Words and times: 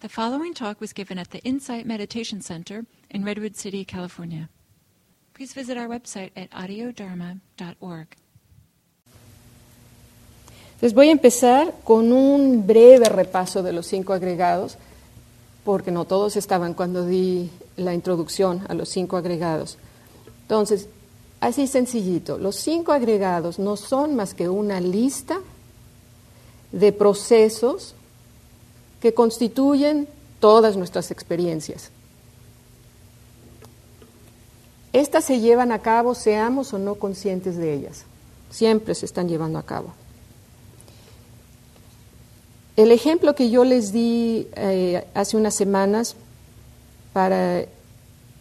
The 0.00 0.08
following 0.08 0.54
talk 0.54 0.80
was 0.80 0.94
given 0.94 1.18
at 1.18 1.28
the 1.28 1.40
Insight 1.40 1.84
Meditation 1.84 2.40
Center 2.40 2.86
in 3.10 3.22
Redwood 3.22 3.54
City, 3.54 3.84
California. 3.84 4.48
Please 5.34 5.52
visit 5.52 5.76
our 5.76 5.88
website 5.88 6.30
at 6.34 6.48
audiodharma.org. 6.52 8.06
Les 10.80 10.94
voy 10.94 11.08
a 11.08 11.12
empezar 11.12 11.74
con 11.84 12.14
un 12.14 12.66
breve 12.66 13.10
repaso 13.10 13.62
de 13.62 13.74
los 13.74 13.86
cinco 13.88 14.14
agregados, 14.14 14.78
porque 15.66 15.90
no 15.90 16.06
todos 16.06 16.34
estaban 16.36 16.72
cuando 16.72 17.04
di 17.04 17.50
la 17.76 17.92
introducción 17.92 18.64
a 18.68 18.72
los 18.72 18.88
cinco 18.88 19.18
agregados. 19.18 19.76
Entonces, 20.44 20.88
así 21.40 21.66
sencillito, 21.66 22.38
los 22.38 22.56
cinco 22.56 22.92
agregados 22.92 23.58
no 23.58 23.76
son 23.76 24.16
más 24.16 24.32
que 24.32 24.48
una 24.48 24.80
lista 24.80 25.40
de 26.72 26.90
procesos 26.90 27.94
que 29.00 29.14
constituyen 29.14 30.08
todas 30.40 30.76
nuestras 30.76 31.10
experiencias. 31.10 31.90
Estas 34.92 35.24
se 35.24 35.40
llevan 35.40 35.72
a 35.72 35.80
cabo, 35.80 36.14
seamos 36.14 36.72
o 36.72 36.78
no 36.78 36.96
conscientes 36.96 37.56
de 37.56 37.74
ellas. 37.74 38.04
Siempre 38.50 38.94
se 38.94 39.06
están 39.06 39.28
llevando 39.28 39.58
a 39.58 39.62
cabo. 39.62 39.92
El 42.76 42.90
ejemplo 42.90 43.34
que 43.34 43.50
yo 43.50 43.64
les 43.64 43.92
di 43.92 44.48
eh, 44.56 45.04
hace 45.14 45.36
unas 45.36 45.54
semanas 45.54 46.16
para 47.12 47.66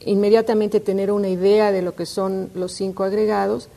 inmediatamente 0.02 0.80
tener 0.80 1.12
una 1.12 1.30
idea 1.30 1.72
de 1.72 1.82
lo 1.82 1.96
que 1.96 2.06
son 2.06 2.50
los 2.56 2.74
cinco 2.74 3.04
agregados 3.04 3.70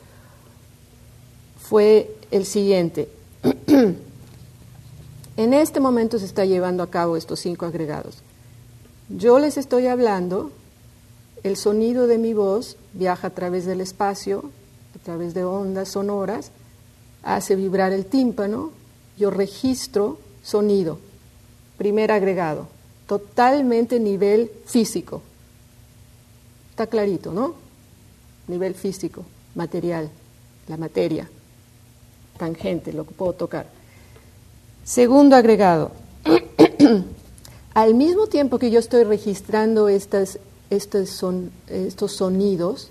fue 1.61 2.15
el 2.31 2.47
siguiente. 2.47 3.09
en 5.37 5.55
este 5.55 5.81
momento 5.81 6.19
se 6.19 6.27
está 6.27 6.45
llevando 6.45 6.83
a 6.83 6.91
cabo 6.91 7.17
estos 7.17 7.41
cinco 7.41 7.67
agregados. 7.67 8.19
Yo 9.09 9.39
les 9.39 9.57
estoy 9.57 9.87
hablando, 9.87 10.53
el 11.43 11.57
sonido 11.57 12.07
de 12.07 12.19
mi 12.19 12.35
voz 12.35 12.77
viaja 12.93 13.29
a 13.29 13.31
través 13.31 13.65
del 13.65 13.81
espacio, 13.81 14.51
a 14.95 15.05
través 15.05 15.35
de 15.35 15.45
ondas 15.45 15.91
sonoras, 15.91 16.51
hace 17.23 17.57
vibrar 17.57 17.93
el 17.93 18.07
tímpano, 18.07 18.71
yo 19.19 19.31
registro 19.31 20.19
sonido, 20.43 20.99
primer 21.79 22.13
agregado, 22.13 22.69
totalmente 23.07 24.01
nivel 24.01 24.51
físico. 24.67 25.23
Está 26.71 26.87
clarito, 26.87 27.33
¿no? 27.33 27.55
Nivel 28.49 28.75
físico, 28.75 29.25
material, 29.55 30.11
la 30.69 30.77
materia, 30.77 31.29
tangente, 32.39 32.93
lo 32.93 33.07
que 33.07 33.13
puedo 33.13 33.35
tocar. 33.35 33.82
Segundo 34.85 35.37
agregado, 35.37 35.93
al 37.75 37.95
mismo 37.95 38.27
tiempo 38.27 38.59
que 38.59 38.71
yo 38.71 38.79
estoy 38.79 39.05
registrando 39.05 39.89
estas, 39.89 40.39
estos, 40.71 41.11
son, 41.11 41.51
estos 41.69 42.13
sonidos, 42.13 42.91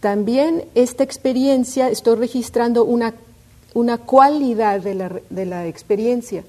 también 0.00 0.64
esta 0.74 1.04
experiencia 1.04 1.88
estoy 1.88 2.16
registrando 2.16 2.84
una 2.84 3.14
una 3.74 3.98
cualidad 3.98 4.80
de 4.80 4.94
la, 4.94 5.20
de 5.30 5.46
la 5.46 5.66
experiencia, 5.66 6.44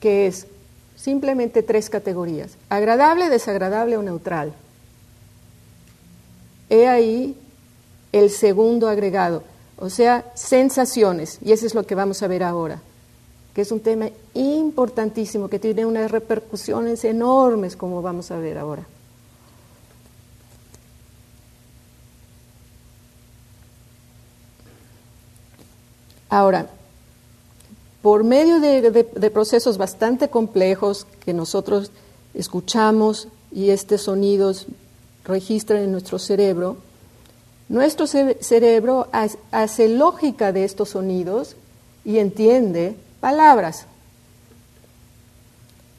que 0.00 0.26
es 0.26 0.46
simplemente 0.96 1.62
tres 1.62 1.88
categorías, 1.88 2.56
agradable, 2.68 3.28
desagradable 3.28 3.96
o 3.96 4.02
neutral. 4.02 4.52
He 6.68 6.86
ahí 6.86 7.36
el 8.12 8.30
segundo 8.30 8.88
agregado, 8.88 9.42
o 9.80 9.90
sea, 9.90 10.30
sensaciones, 10.34 11.38
y 11.42 11.52
eso 11.52 11.66
es 11.66 11.74
lo 11.74 11.84
que 11.84 11.94
vamos 11.94 12.22
a 12.22 12.28
ver 12.28 12.42
ahora, 12.42 12.80
que 13.54 13.62
es 13.62 13.72
un 13.72 13.80
tema 13.80 14.10
importantísimo, 14.34 15.48
que 15.48 15.58
tiene 15.58 15.86
unas 15.86 16.10
repercusiones 16.10 17.04
enormes, 17.04 17.76
como 17.76 18.02
vamos 18.02 18.30
a 18.30 18.38
ver 18.38 18.58
ahora. 18.58 18.86
Ahora, 26.28 26.68
por 28.02 28.22
medio 28.22 28.60
de, 28.60 29.30
procesos 29.30 29.76
bastante 29.76 30.28
complejos 30.28 31.06
que 31.24 31.34
nosotros 31.34 31.90
escuchamos 32.34 33.28
y 33.50 33.70
estos 33.70 34.02
sonidos 34.02 34.66
registran 35.24 35.82
en 35.82 35.92
nuestro 35.92 36.18
cerebro, 36.18 36.76
nuestro 37.70 38.08
cerebro 38.08 39.06
hace 39.52 39.88
lógica 39.88 40.50
de 40.50 40.64
estos 40.64 40.88
sonidos 40.90 41.54
y 42.04 42.18
entiende 42.18 42.96
palabras. 43.20 43.86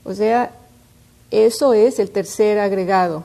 O 0.03 0.13
sea, 0.13 0.51
eso 1.31 1.73
es 1.73 1.99
el 1.99 2.11
tercer 2.11 2.59
agregado, 2.59 3.23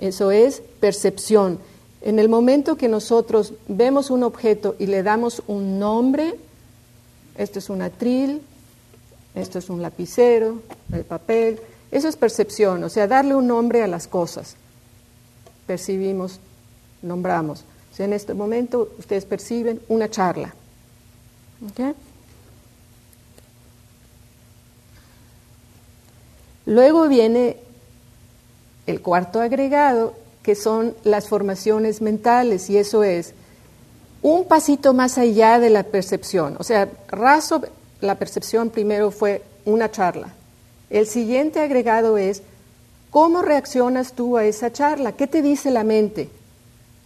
eso 0.00 0.30
es 0.30 0.60
percepción. 0.80 1.58
En 2.02 2.18
el 2.18 2.28
momento 2.28 2.76
que 2.76 2.88
nosotros 2.88 3.54
vemos 3.68 4.10
un 4.10 4.22
objeto 4.22 4.76
y 4.78 4.84
le 4.84 5.02
damos 5.02 5.42
un 5.46 5.78
nombre, 5.78 6.34
esto 7.38 7.58
es 7.58 7.70
un 7.70 7.80
atril, 7.80 8.42
esto 9.34 9.58
es 9.58 9.70
un 9.70 9.80
lapicero, 9.80 10.60
el 10.92 11.04
papel, 11.04 11.58
eso 11.90 12.06
es 12.06 12.16
percepción, 12.16 12.84
o 12.84 12.90
sea, 12.90 13.06
darle 13.06 13.34
un 13.34 13.46
nombre 13.46 13.82
a 13.82 13.86
las 13.86 14.06
cosas. 14.08 14.56
Percibimos, 15.66 16.38
nombramos. 17.00 17.64
Sea, 17.98 18.06
en 18.06 18.12
este 18.12 18.32
momento 18.32 18.94
ustedes 18.96 19.24
perciben 19.24 19.80
una 19.88 20.08
charla. 20.08 20.54
Luego 26.64 27.08
viene 27.08 27.56
el 28.86 29.02
cuarto 29.02 29.40
agregado, 29.40 30.14
que 30.44 30.54
son 30.54 30.94
las 31.02 31.28
formaciones 31.28 32.00
mentales, 32.00 32.70
y 32.70 32.78
eso 32.78 33.02
es 33.02 33.34
un 34.22 34.44
pasito 34.46 34.94
más 34.94 35.18
allá 35.18 35.58
de 35.58 35.70
la 35.70 35.82
percepción. 35.82 36.54
O 36.60 36.62
sea, 36.62 36.88
raso, 37.08 37.62
la 38.00 38.14
percepción 38.14 38.70
primero 38.70 39.10
fue 39.10 39.42
una 39.64 39.90
charla. 39.90 40.32
El 40.88 41.08
siguiente 41.08 41.58
agregado 41.58 42.16
es, 42.16 42.42
¿cómo 43.10 43.42
reaccionas 43.42 44.12
tú 44.12 44.36
a 44.36 44.44
esa 44.44 44.72
charla? 44.72 45.16
¿Qué 45.16 45.26
te 45.26 45.42
dice 45.42 45.72
la 45.72 45.82
mente? 45.82 46.30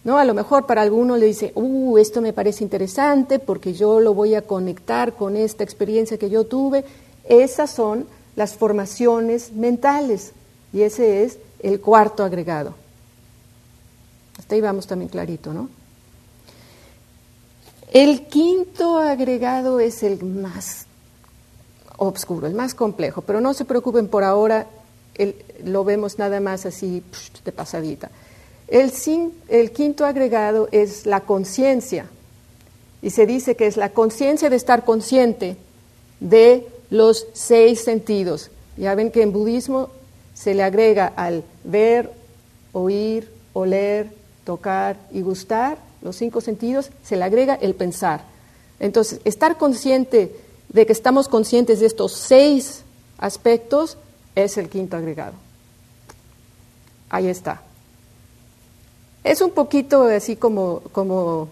¿No? 0.05 0.19
A 0.19 0.25
lo 0.25 0.35
mejor 0.35 0.67
para 0.67 0.83
alguno 0.83 1.17
le 1.17 1.27
dice, 1.27 1.53
uh, 1.55 1.97
esto 1.99 2.21
me 2.21 2.33
parece 2.33 2.65
interesante 2.65 3.39
porque 3.39 3.73
yo 3.73 4.01
lo 4.01 4.15
voy 4.15 4.35
a 4.35 4.43
conectar 4.43 5.15
con 5.15 5.37
esta 5.37 5.63
experiencia 5.63 6.19
que 6.19 6.29
yo 6.29 6.45
tuve. 6.45 6.85
Esas 7.25 7.71
son 7.71 8.07
las 8.35 8.55
formaciones 8.55 9.53
mentales 9.53 10.33
y 10.73 10.83
ese 10.83 11.23
es 11.25 11.39
el 11.61 11.81
cuarto 11.81 12.25
agregado. 12.25 12.75
Hasta 14.39 14.55
ahí 14.55 14.61
vamos 14.61 14.87
también 14.87 15.09
clarito, 15.09 15.53
¿no? 15.53 15.69
El 17.93 18.27
quinto 18.27 18.99
agregado 18.99 19.79
es 19.79 20.03
el 20.03 20.25
más 20.25 20.87
oscuro, 21.99 22.47
el 22.47 22.55
más 22.55 22.75
complejo, 22.75 23.21
pero 23.21 23.41
no 23.41 23.53
se 23.53 23.67
preocupen 23.67 24.09
por 24.09 24.25
ahora, 24.25 24.67
lo 25.63 25.85
vemos 25.85 26.19
nada 26.19 26.41
más 26.41 26.65
así 26.65 27.05
de 27.45 27.53
pasadita. 27.53 28.11
El, 28.73 29.71
quinto 29.73 30.07
agregado 30.07 30.67
es 30.73 31.05
la 31.05 31.21
conciencia, 31.21 32.07
y 33.03 33.11
se 33.11 33.27
dice 33.27 33.55
que 33.55 33.67
es 33.67 33.77
la 33.77 33.91
conciencia 33.91 34.49
de 34.49 34.57
estar 34.57 34.87
consciente 34.87 35.59
de 36.21 36.67
los 36.89 37.27
seis 37.35 37.85
sentidos. 37.85 38.51
Ya 38.79 38.95
ven 38.95 39.11
que 39.11 39.21
en 39.21 39.31
budismo 39.31 39.91
se 40.33 40.55
le 40.55 40.63
agrega 40.63 41.13
al 41.15 41.45
ver, 41.65 42.11
oír, 42.73 43.31
oler, 43.53 44.11
tocar 44.45 44.97
y 45.13 45.21
gustar, 45.21 45.77
los 46.01 46.17
cinco 46.17 46.41
sentidos, 46.41 46.91
se 47.05 47.17
le 47.17 47.25
agrega 47.25 47.57
el 47.57 47.75
pensar. 47.75 48.25
Entonces, 48.81 49.21
estar 49.27 49.59
consciente 49.59 50.35
de 50.71 50.87
que 50.87 50.95
estamos 50.95 51.29
conscientes 51.29 51.81
de 51.81 51.87
estos 51.87 52.13
seis 52.13 52.85
aspectos 53.19 53.99
es 54.35 54.57
el 54.57 54.71
quinto 54.71 54.97
agregado. 54.97 55.35
Ahí 57.11 57.27
está. 57.27 57.61
Es 59.25 59.41
un 59.41 59.51
poquito 59.51 60.05
así 60.05 60.37
como, 60.37 60.81
como, 60.93 61.49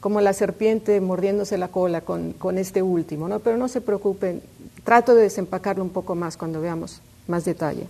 como 0.00 0.20
la 0.20 0.32
serpiente 0.32 1.00
mordiéndose 1.00 1.56
la 1.56 1.68
cola 1.68 2.00
con, 2.00 2.32
con 2.32 2.58
este 2.58 2.82
último, 2.82 3.28
¿no? 3.28 3.38
pero 3.40 3.56
no 3.56 3.68
se 3.68 3.80
preocupen, 3.80 4.42
trato 4.82 5.14
de 5.14 5.22
desempacarlo 5.22 5.84
un 5.84 5.90
poco 5.90 6.14
más 6.14 6.36
cuando 6.36 6.60
veamos 6.60 7.00
más 7.28 7.44
detalle. 7.44 7.86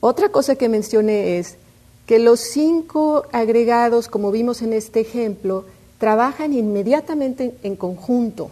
Otra 0.00 0.28
cosa 0.28 0.56
que 0.56 0.68
mencioné 0.68 1.38
es 1.38 1.56
que 2.04 2.18
los 2.18 2.40
cinco 2.40 3.24
agregados, 3.32 4.08
como 4.08 4.30
vimos 4.30 4.60
en 4.60 4.74
este 4.74 5.00
ejemplo, 5.00 5.64
trabajan 5.96 6.52
inmediatamente 6.52 7.54
en 7.62 7.76
conjunto. 7.76 8.50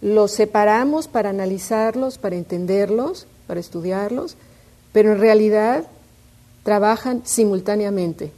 Los 0.00 0.30
separamos 0.30 1.08
para 1.08 1.30
analizarlos, 1.30 2.18
para 2.18 2.36
entenderlos, 2.36 3.26
para 3.48 3.58
estudiarlos, 3.58 4.36
pero 4.92 5.12
en 5.12 5.18
realidad 5.18 5.86
trabajan 6.64 7.22
simultáneamente. 7.24 8.32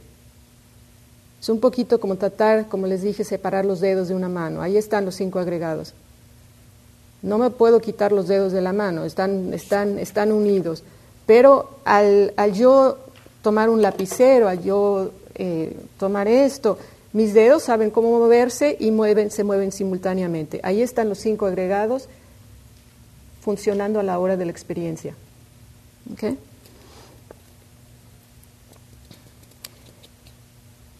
Es 1.41 1.49
un 1.49 1.59
poquito 1.59 1.99
como 1.99 2.17
tratar, 2.17 2.67
como 2.67 2.85
les 2.85 3.01
dije, 3.01 3.23
separar 3.23 3.65
los 3.65 3.79
dedos 3.79 4.09
de 4.09 4.15
una 4.15 4.29
mano. 4.29 4.61
Ahí 4.61 4.77
están 4.77 5.05
los 5.05 5.15
cinco 5.15 5.39
agregados. 5.39 5.93
No 7.23 7.37
me 7.39 7.49
puedo 7.49 7.79
quitar 7.79 8.11
los 8.11 8.27
dedos 8.27 8.51
de 8.51 8.61
la 8.61 8.73
mano, 8.73 9.03
están, 9.05 9.53
están, 9.53 9.97
están 9.97 10.31
unidos. 10.31 10.83
Pero 11.25 11.71
al, 11.83 12.33
al 12.37 12.53
yo 12.53 12.97
tomar 13.41 13.69
un 13.69 13.81
lapicero, 13.81 14.47
al 14.47 14.61
yo 14.61 15.11
eh, 15.35 15.75
tomar 15.97 16.27
esto, 16.27 16.77
mis 17.13 17.33
dedos 17.33 17.63
saben 17.63 17.91
cómo 17.91 18.19
moverse 18.19 18.77
y 18.79 18.91
mueven, 18.91 19.31
se 19.31 19.43
mueven 19.43 19.71
simultáneamente. 19.71 20.59
Ahí 20.63 20.81
están 20.81 21.09
los 21.09 21.19
cinco 21.19 21.45
agregados 21.45 22.07
funcionando 23.41 23.99
a 23.99 24.03
la 24.03 24.19
hora 24.19 24.37
de 24.37 24.45
la 24.45 24.51
experiencia. 24.51 25.15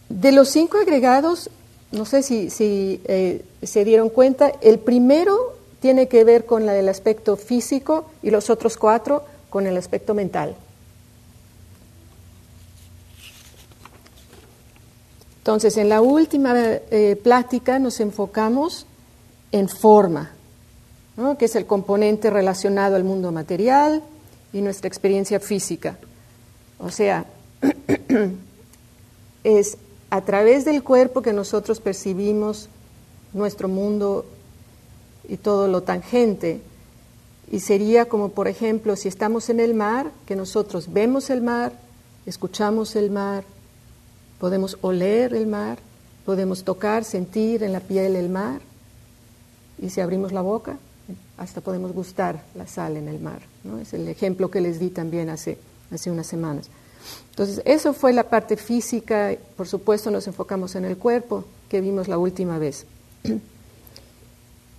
De 0.09 0.31
los 0.31 0.49
cinco 0.49 0.77
agregados, 0.77 1.49
no 1.91 2.05
sé 2.05 2.23
si, 2.23 2.49
eh, 3.05 3.43
se 3.61 3.85
dieron 3.85 4.09
cuenta, 4.09 4.51
el 4.61 4.79
primero 4.79 5.55
tiene 5.81 6.07
que 6.07 6.23
ver 6.23 6.45
con 6.45 6.67
el 6.69 6.89
aspecto 6.89 7.35
físico 7.35 8.05
y 8.23 8.31
los 8.31 8.49
otros 8.49 8.77
cuatro 8.77 9.23
con 9.49 9.67
el 9.67 9.77
aspecto 9.77 10.13
mental. 10.13 10.55
Entonces, 15.39 15.77
en 15.77 15.87
la 15.87 16.01
última 16.01 16.53
eh, 16.57 17.17
plática 17.21 17.79
nos 17.79 17.99
enfocamos 18.01 18.85
en 19.53 19.69
forma, 19.69 20.31
que 21.39 21.45
es 21.45 21.55
el 21.55 21.65
componente 21.65 22.29
relacionado 22.29 22.95
al 22.95 23.03
mundo 23.03 23.31
material 23.31 24.03
y 24.51 24.61
nuestra 24.61 24.87
experiencia 24.87 25.39
física. 25.39 25.97
O 26.79 26.91
sea, 26.91 27.25
es 29.43 29.77
a 30.09 30.21
través 30.21 30.65
del 30.65 30.83
cuerpo 30.83 31.21
que 31.21 31.33
nosotros 31.33 31.79
percibimos 31.79 32.69
nuestro 33.33 33.67
mundo 33.67 34.25
y 35.27 35.37
todo 35.37 35.67
lo 35.67 35.83
tangente. 35.83 36.61
Y 37.51 37.59
sería 37.61 38.05
como, 38.05 38.29
por 38.29 38.47
ejemplo, 38.47 38.95
si 38.95 39.07
estamos 39.07 39.49
en 39.49 39.59
el 39.59 39.73
mar, 39.73 40.11
que 40.25 40.35
nosotros 40.35 40.91
vemos 40.91 41.29
el 41.29 41.41
mar, 41.41 41.73
escuchamos 42.25 42.95
el 42.95 43.09
mar, 43.09 43.43
podemos 44.39 44.77
oler 44.81 45.33
el 45.33 45.47
mar, 45.47 45.79
podemos 46.25 46.63
tocar, 46.63 47.03
sentir 47.03 47.63
en 47.63 47.73
la 47.73 47.79
piel 47.79 48.15
el 48.15 48.29
mar. 48.29 48.61
Y 49.81 49.89
si 49.89 50.01
abrimos 50.01 50.31
la 50.31 50.41
boca, 50.41 50.77
hasta 51.37 51.61
podemos 51.61 51.93
gustar 51.93 52.43
la 52.55 52.67
sal 52.67 52.97
en 52.97 53.07
el 53.07 53.19
mar. 53.19 53.41
¿no? 53.63 53.79
Es 53.79 53.93
el 53.93 54.07
ejemplo 54.07 54.49
que 54.51 54.61
les 54.61 54.79
di 54.79 54.89
también 54.89 55.29
hace, 55.29 55.57
hace 55.91 56.11
unas 56.11 56.27
semanas. 56.27 56.69
Entonces, 57.29 57.61
eso 57.65 57.93
fue 57.93 58.13
la 58.13 58.23
parte 58.23 58.57
física, 58.57 59.35
por 59.55 59.67
supuesto 59.67 60.11
nos 60.11 60.27
enfocamos 60.27 60.75
en 60.75 60.85
el 60.85 60.97
cuerpo, 60.97 61.45
que 61.69 61.81
vimos 61.81 62.07
la 62.07 62.17
última 62.17 62.57
vez. 62.59 62.85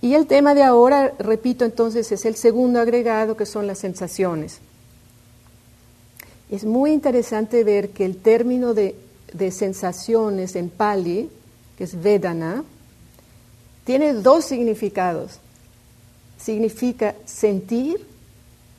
Y 0.01 0.13
el 0.13 0.27
tema 0.27 0.53
de 0.55 0.63
ahora, 0.63 1.13
repito 1.19 1.65
entonces, 1.65 2.09
es 2.13 2.23
el 2.23 2.35
segundo 2.35 2.79
agregado, 2.79 3.35
que 3.35 3.45
son 3.45 3.67
las 3.67 3.79
sensaciones. 3.79 4.59
Es 6.49 6.63
muy 6.63 6.93
interesante 6.93 7.65
ver 7.65 7.89
que 7.89 8.05
el 8.05 8.15
término 8.15 8.73
de, 8.73 8.95
de 9.33 9.51
sensaciones 9.51 10.55
en 10.55 10.69
Pali, 10.69 11.29
que 11.77 11.83
es 11.83 12.01
Vedana, 12.01 12.63
tiene 13.83 14.13
dos 14.13 14.45
significados 14.45 15.41
significa 16.39 17.15
sentir 17.25 18.05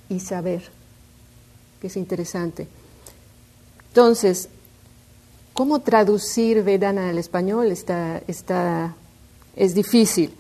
y 0.08 0.20
saber, 0.20 0.62
que 1.80 1.86
es 1.88 1.96
interesante. 1.96 2.66
Entonces, 3.90 4.48
¿cómo 5.52 5.80
traducir 5.80 6.62
Vedana 6.62 7.10
al 7.10 7.18
español? 7.18 7.72
Está, 7.72 8.22
está, 8.28 8.94
es 9.56 9.74
difícil. 9.74 10.32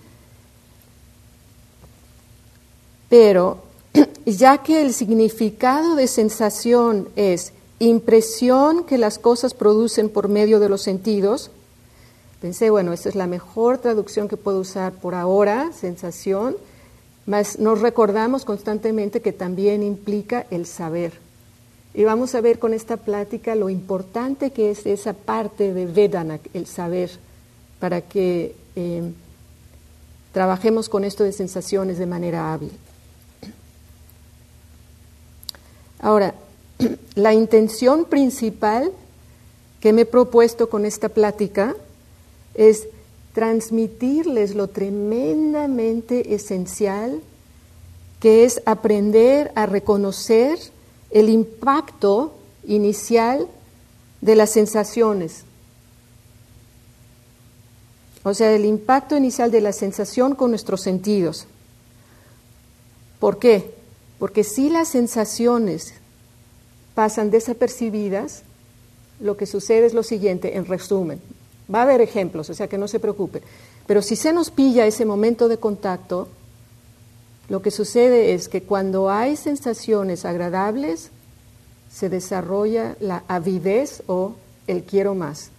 Pero 3.08 3.58
ya 4.24 4.58
que 4.58 4.82
el 4.82 4.94
significado 4.94 5.96
de 5.96 6.06
sensación 6.06 7.08
es 7.16 7.52
impresión 7.80 8.84
que 8.84 8.98
las 8.98 9.18
cosas 9.18 9.52
producen 9.52 10.10
por 10.10 10.28
medio 10.28 10.60
de 10.60 10.68
los 10.68 10.82
sentidos, 10.82 11.50
pensé, 12.40 12.70
bueno, 12.70 12.92
esta 12.92 13.08
es 13.08 13.16
la 13.16 13.26
mejor 13.26 13.78
traducción 13.78 14.28
que 14.28 14.36
puedo 14.36 14.60
usar 14.60 14.92
por 14.92 15.16
ahora, 15.16 15.72
sensación, 15.72 16.56
mas 17.26 17.58
nos 17.58 17.80
recordamos 17.80 18.44
constantemente 18.44 19.20
que 19.20 19.32
también 19.32 19.82
implica 19.82 20.46
el 20.50 20.66
saber. 20.66 21.29
Y 21.92 22.04
vamos 22.04 22.34
a 22.34 22.40
ver 22.40 22.58
con 22.58 22.72
esta 22.72 22.96
plática 22.96 23.54
lo 23.54 23.68
importante 23.68 24.52
que 24.52 24.70
es 24.70 24.86
esa 24.86 25.12
parte 25.12 25.74
de 25.74 25.86
Vedana, 25.86 26.38
el 26.54 26.66
saber, 26.66 27.10
para 27.80 28.00
que 28.00 28.54
eh, 28.76 29.10
trabajemos 30.32 30.88
con 30.88 31.04
esto 31.04 31.24
de 31.24 31.32
sensaciones 31.32 31.98
de 31.98 32.06
manera 32.06 32.52
hábil. 32.52 32.72
Ahora, 36.00 36.34
la 37.16 37.34
intención 37.34 38.04
principal 38.04 38.92
que 39.80 39.92
me 39.92 40.02
he 40.02 40.06
propuesto 40.06 40.70
con 40.70 40.86
esta 40.86 41.08
plática 41.08 41.74
es 42.54 42.86
transmitirles 43.32 44.54
lo 44.54 44.68
tremendamente 44.68 46.34
esencial 46.34 47.20
que 48.20 48.44
es 48.44 48.60
aprender 48.66 49.50
a 49.54 49.66
reconocer 49.66 50.58
el 51.10 51.28
impacto 51.28 52.34
inicial 52.66 53.48
de 54.20 54.36
las 54.36 54.50
sensaciones. 54.50 55.44
O 58.22 58.34
sea, 58.34 58.52
el 58.52 58.64
impacto 58.64 59.16
inicial 59.16 59.50
de 59.50 59.60
la 59.60 59.72
sensación 59.72 60.34
con 60.34 60.50
nuestros 60.50 60.82
sentidos. 60.82 61.46
¿Por 63.18 63.38
qué? 63.38 63.74
Porque 64.18 64.44
si 64.44 64.68
las 64.68 64.88
sensaciones 64.88 65.94
pasan 66.94 67.30
desapercibidas, 67.30 68.42
lo 69.20 69.36
que 69.36 69.46
sucede 69.46 69.86
es 69.86 69.94
lo 69.94 70.02
siguiente, 70.02 70.56
en 70.56 70.66
resumen. 70.66 71.20
Va 71.72 71.80
a 71.80 71.82
haber 71.82 72.00
ejemplos, 72.00 72.50
o 72.50 72.54
sea 72.54 72.68
que 72.68 72.78
no 72.78 72.88
se 72.88 73.00
preocupe. 73.00 73.42
Pero 73.86 74.02
si 74.02 74.16
se 74.16 74.32
nos 74.32 74.50
pilla 74.50 74.86
ese 74.86 75.04
momento 75.04 75.48
de 75.48 75.58
contacto, 75.58 76.28
lo 77.50 77.62
que 77.62 77.72
sucede 77.72 78.32
es 78.32 78.48
que 78.48 78.62
cuando 78.62 79.10
hay 79.10 79.34
sensaciones 79.34 80.24
agradables, 80.24 81.10
se 81.92 82.08
desarrolla 82.08 82.96
la 83.00 83.24
avidez 83.26 84.04
o 84.06 84.34
el 84.68 84.84
quiero 84.84 85.16
más. 85.16 85.50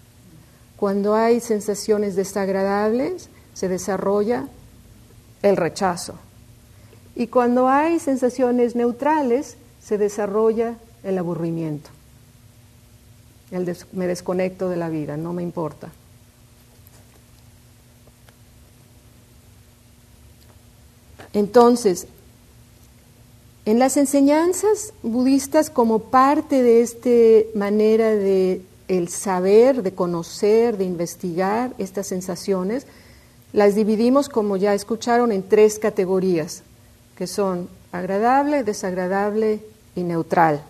Cuando 0.78 1.16
hay 1.16 1.42
sensaciones 1.42 2.16
desagradables, 2.16 3.28
se 3.54 3.68
desarrolla 3.68 4.48
el 5.42 5.58
rechazo. 5.58 6.16
Y 7.14 7.28
cuando 7.28 7.68
hay 7.68 8.00
sensaciones 8.00 8.74
neutrales, 8.74 9.58
se 9.84 9.98
desarrolla 9.98 10.76
el 11.04 11.18
aburrimiento. 11.18 11.90
El 13.52 13.76
me 13.92 14.08
desconecto 14.08 14.70
de 14.70 14.78
la 14.78 14.88
vida, 14.88 15.18
no 15.18 15.34
me 15.34 15.44
importa. 15.44 15.90
Entonces, 21.34 22.08
en 23.66 23.80
las 23.80 23.96
enseñanzas 23.98 24.94
budistas, 25.04 25.70
como 25.70 26.00
parte 26.00 26.64
de 26.64 26.82
esta 26.82 27.58
manera 27.58 28.10
de 28.10 28.62
el 28.88 29.08
saber, 29.08 29.84
de 29.84 29.94
conocer, 29.94 30.78
de 30.78 30.84
investigar 30.84 31.74
estas 31.78 32.08
sensaciones, 32.08 32.86
las 33.54 33.76
dividimos, 33.76 34.30
como 34.30 34.58
ya 34.58 34.74
escucharon, 34.74 35.32
en 35.32 35.44
tres 35.44 35.80
categorías, 35.80 36.64
que 37.16 37.28
son 37.28 37.70
agradable, 37.92 38.64
desagradable 38.64 39.62
y 39.96 40.04
neutral. 40.04 40.64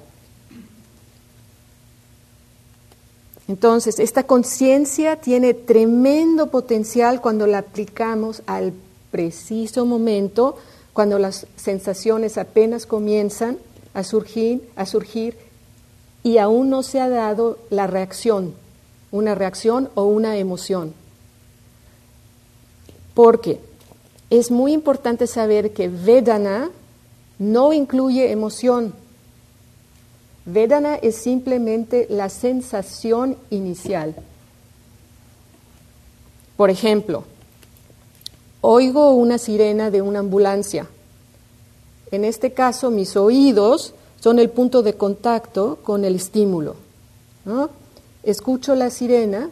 Entonces, 3.48 4.00
esta 4.00 4.24
conciencia 4.24 5.15
tiene 5.15 5.53
tremendo 5.53 6.48
potencial 6.48 7.22
cuando 7.22 7.48
la 7.48 7.60
aplicamos 7.60 8.44
al 8.46 8.74
preciso 9.12 9.86
momento, 9.86 10.58
cuando 10.94 11.20
las 11.20 11.48
sensaciones 11.56 12.38
apenas 12.38 12.86
comienzan 12.86 13.58
a 13.94 14.03
surgir, 14.03 14.68
a 14.75 14.86
surgir 14.86 15.38
y 16.24 16.38
aún 16.38 16.70
no 16.70 16.84
se 16.84 17.00
ha 17.00 17.10
dado 17.10 17.60
la 17.70 17.88
reacción, 17.88 18.53
una 19.12 19.36
reacción 19.36 19.89
o 19.96 20.03
una 20.03 20.38
emoción. 20.38 20.94
Porque 23.13 23.60
es 24.30 24.51
muy 24.51 24.72
importante 24.74 25.27
saber 25.27 25.74
que 25.74 25.89
Vedana 25.89 26.72
no 27.38 27.74
incluye 27.74 28.32
emoción. 28.32 28.94
Vedana 30.46 30.96
es 30.96 31.15
simplemente 31.15 32.08
la 32.10 32.30
sensación 32.30 33.38
inicial. 33.50 34.15
Por 36.56 36.70
ejemplo, 36.70 37.25
oigo 38.62 39.12
una 39.12 39.38
sirena 39.38 39.91
de 39.91 40.01
una 40.01 40.20
ambulancia. 40.20 40.88
En 42.12 42.24
este 42.24 42.53
caso, 42.53 42.91
mis 42.91 43.15
oídos 43.15 43.94
son 44.20 44.39
el 44.39 44.50
punto 44.50 44.84
de 44.84 44.94
contacto 44.94 45.80
con 45.84 46.06
el 46.06 46.15
estímulo. 46.15 46.75
Escucho 48.24 48.75
la 48.75 48.91
sirena, 48.91 49.50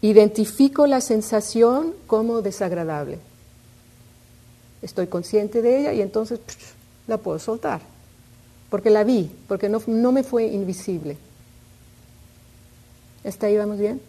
identifico 0.00 0.86
la 0.86 1.00
sensación 1.00 1.94
como 2.06 2.42
desagradable. 2.42 3.18
estoy 4.82 5.06
consciente 5.06 5.62
de 5.62 5.80
ella 5.80 5.92
y 5.94 6.02
entonces 6.02 6.40
la 7.06 7.16
puedo 7.16 7.38
soltar, 7.38 7.80
porque 8.68 8.90
la 8.90 9.02
vi, 9.02 9.30
porque 9.48 9.68
no, 9.68 9.82
no 9.86 10.12
me 10.12 10.22
fue 10.22 10.46
invisible. 10.46 11.16
¿Está 13.24 13.46
ahí 13.46 13.56
vamos 13.56 13.78
bien? 13.78 14.00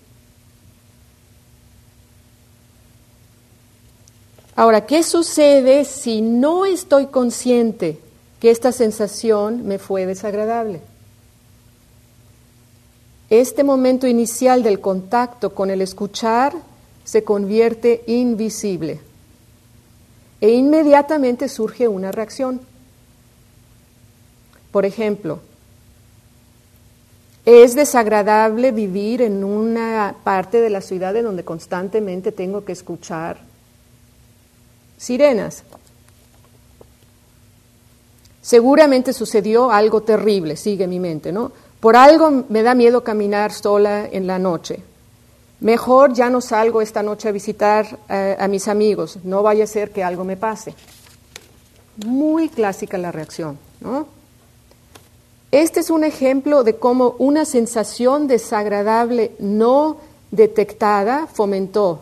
Ahora, 4.57 4.85
¿qué 4.85 5.03
sucede 5.03 5.83
si 5.83 6.21
no 6.21 6.65
estoy 6.65 7.07
consciente 7.07 7.99
que 8.39 8.51
esta 8.51 8.71
sensación 8.71 9.67
me 9.67 9.79
fue 9.79 10.05
desagradable? 10.05 10.79
Este 13.29 13.65
momento 13.65 14.07
inicial 14.07 14.63
del 14.63 14.79
contacto 14.79 15.53
con 15.53 15.71
el 15.71 15.81
escuchar 15.81 16.53
se 17.03 17.23
convierte 17.23 18.03
invisible 18.07 19.01
e 20.39 20.51
inmediatamente 20.51 21.49
surge 21.49 21.89
una 21.89 22.13
reacción. 22.13 22.61
Por 24.71 24.85
ejemplo, 24.85 25.39
es 27.45 27.75
desagradable 27.75 28.71
vivir 28.71 29.21
en 29.21 29.43
una 29.43 30.15
parte 30.23 30.61
de 30.61 30.69
la 30.69 30.81
ciudad 30.81 31.15
en 31.17 31.25
donde 31.25 31.43
constantemente 31.43 32.31
tengo 32.31 32.63
que 32.63 32.71
escuchar 32.71 33.54
sirenas. 34.97 35.63
Seguramente 38.41 39.13
sucedió 39.13 39.71
algo 39.71 40.03
terrible, 40.03 40.55
sigue 40.55 40.87
mi 40.87 40.99
mente, 40.99 41.31
¿no? 41.31 41.51
Por 41.79 41.95
algo 41.95 42.45
me 42.49 42.63
da 42.63 42.75
miedo 42.75 43.03
caminar 43.03 43.51
sola 43.51 44.07
en 44.11 44.27
la 44.27 44.39
noche. 44.39 44.81
Mejor 45.61 46.13
ya 46.13 46.29
no 46.29 46.41
salgo 46.41 46.81
esta 46.81 47.01
noche 47.01 47.29
a 47.29 47.31
visitar 47.31 47.97
eh, 48.09 48.35
a 48.39 48.47
mis 48.47 48.67
amigos, 48.67 49.19
no 49.23 49.41
vaya 49.41 49.63
a 49.63 49.67
ser 49.67 49.91
que 49.91 50.03
algo 50.03 50.23
me 50.23 50.37
pase. 50.37 50.75
Muy 52.05 52.49
clásica 52.49 52.97
la 52.97 53.11
reacción, 53.11 53.57
¿no? 53.81 54.07
Este 55.51 55.79
es 55.79 55.89
un 55.89 56.03
ejemplo 56.03 56.63
de 56.63 56.75
cómo 56.75 57.15
una 57.17 57.45
sensación 57.45 58.27
desagradable 58.27 59.31
no 59.39 59.97
detectada 60.29 61.27
fomentó, 61.27 62.01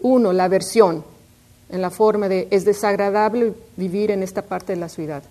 uno, 0.00 0.32
la 0.32 0.44
aversión, 0.44 1.02
en 1.74 1.82
la 1.82 1.90
forma 1.90 2.28
de 2.28 2.46
es 2.52 2.64
desagradable 2.64 3.52
vivir 3.76 4.12
en 4.12 4.22
esta 4.22 4.42
parte 4.42 4.74
de 4.74 4.78
la 4.78 4.88
ciudad. 4.88 5.24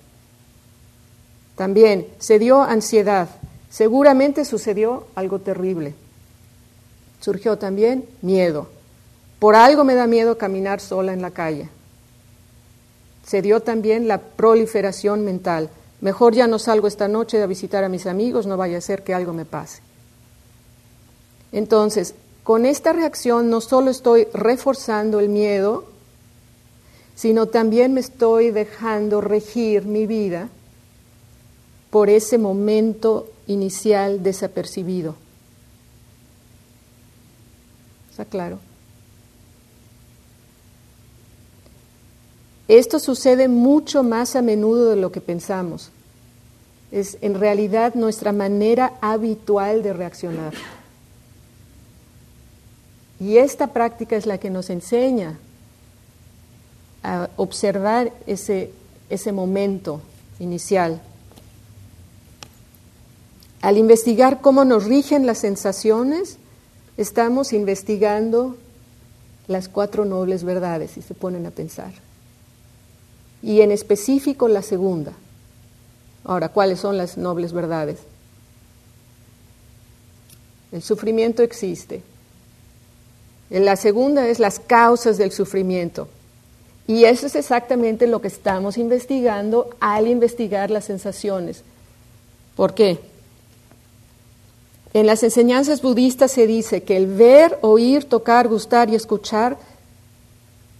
También 1.55 2.05
se 2.19 2.37
dio 2.37 2.61
ansiedad, 2.61 3.29
seguramente 3.69 4.43
sucedió 4.43 5.05
algo 5.15 5.39
terrible. 5.39 5.95
Surgió 7.21 7.57
también 7.57 8.03
miedo. 8.21 8.67
Por 9.39 9.55
algo 9.55 9.85
me 9.85 9.95
da 9.95 10.05
miedo 10.05 10.37
caminar 10.37 10.81
sola 10.81 11.13
en 11.13 11.21
la 11.21 11.31
calle. 11.31 11.69
Se 13.25 13.41
dio 13.41 13.61
también 13.61 14.09
la 14.09 14.17
proliferación 14.17 15.23
mental. 15.23 15.69
Mejor 16.01 16.33
ya 16.33 16.47
no 16.47 16.59
salgo 16.59 16.87
esta 16.87 17.07
noche 17.07 17.41
a 17.41 17.45
visitar 17.45 17.85
a 17.85 17.89
mis 17.89 18.05
amigos, 18.05 18.47
no 18.47 18.57
vaya 18.57 18.79
a 18.79 18.81
ser 18.81 19.01
que 19.03 19.13
algo 19.13 19.31
me 19.31 19.45
pase. 19.45 19.81
Entonces, 21.53 22.15
con 22.43 22.65
esta 22.65 22.91
reacción 22.91 23.49
no 23.49 23.61
solo 23.61 23.91
estoy 23.91 24.27
reforzando 24.33 25.21
el 25.21 25.29
miedo, 25.29 25.92
sino 27.15 27.47
también 27.47 27.93
me 27.93 27.99
estoy 27.99 28.51
dejando 28.51 29.21
regir 29.21 29.85
mi 29.85 30.07
vida 30.07 30.49
por 31.89 32.09
ese 32.09 32.37
momento 32.37 33.29
inicial 33.47 34.23
desapercibido. 34.23 35.15
¿Está 38.09 38.25
claro? 38.25 38.59
Esto 42.67 42.97
sucede 42.99 43.47
mucho 43.47 44.03
más 44.03 44.35
a 44.35 44.41
menudo 44.41 44.89
de 44.89 44.95
lo 44.95 45.11
que 45.11 45.21
pensamos. 45.21 45.91
Es 46.91 47.17
en 47.21 47.39
realidad 47.39 47.93
nuestra 47.95 48.31
manera 48.31 48.93
habitual 49.01 49.83
de 49.83 49.93
reaccionar. 49.93 50.53
Y 53.19 53.37
esta 53.37 53.67
práctica 53.67 54.15
es 54.15 54.25
la 54.25 54.37
que 54.37 54.49
nos 54.49 54.69
enseña 54.69 55.37
a 57.03 57.29
observar 57.35 58.11
ese, 58.25 58.71
ese 59.09 59.31
momento 59.31 60.01
inicial. 60.39 61.01
Al 63.61 63.77
investigar 63.77 64.41
cómo 64.41 64.65
nos 64.65 64.85
rigen 64.85 65.25
las 65.25 65.37
sensaciones, 65.37 66.37
estamos 66.97 67.53
investigando 67.53 68.57
las 69.47 69.69
cuatro 69.69 70.05
nobles 70.05 70.43
verdades, 70.43 70.91
si 70.91 71.01
se 71.01 71.13
ponen 71.13 71.45
a 71.45 71.51
pensar. 71.51 71.93
Y 73.41 73.61
en 73.61 73.71
específico 73.71 74.47
la 74.47 74.61
segunda. 74.61 75.13
Ahora, 76.23 76.49
¿cuáles 76.49 76.79
son 76.79 76.97
las 76.97 77.17
nobles 77.17 77.51
verdades? 77.51 77.99
El 80.71 80.81
sufrimiento 80.81 81.43
existe. 81.43 82.01
La 83.49 83.75
segunda 83.75 84.27
es 84.27 84.39
las 84.39 84.59
causas 84.59 85.17
del 85.17 85.31
sufrimiento. 85.31 86.07
Y 86.87 87.05
eso 87.05 87.27
es 87.27 87.35
exactamente 87.35 88.07
lo 88.07 88.21
que 88.21 88.27
estamos 88.27 88.77
investigando 88.77 89.69
al 89.79 90.07
investigar 90.07 90.69
las 90.69 90.85
sensaciones. 90.85 91.63
¿Por 92.55 92.73
qué? 92.73 92.99
En 94.93 95.07
las 95.07 95.23
enseñanzas 95.23 95.81
budistas 95.81 96.31
se 96.31 96.45
dice 96.45 96.83
que 96.83 96.97
el 96.97 97.07
ver, 97.07 97.57
oír, 97.61 98.03
tocar, 98.03 98.47
gustar 98.47 98.89
y 98.89 98.95
escuchar, 98.95 99.57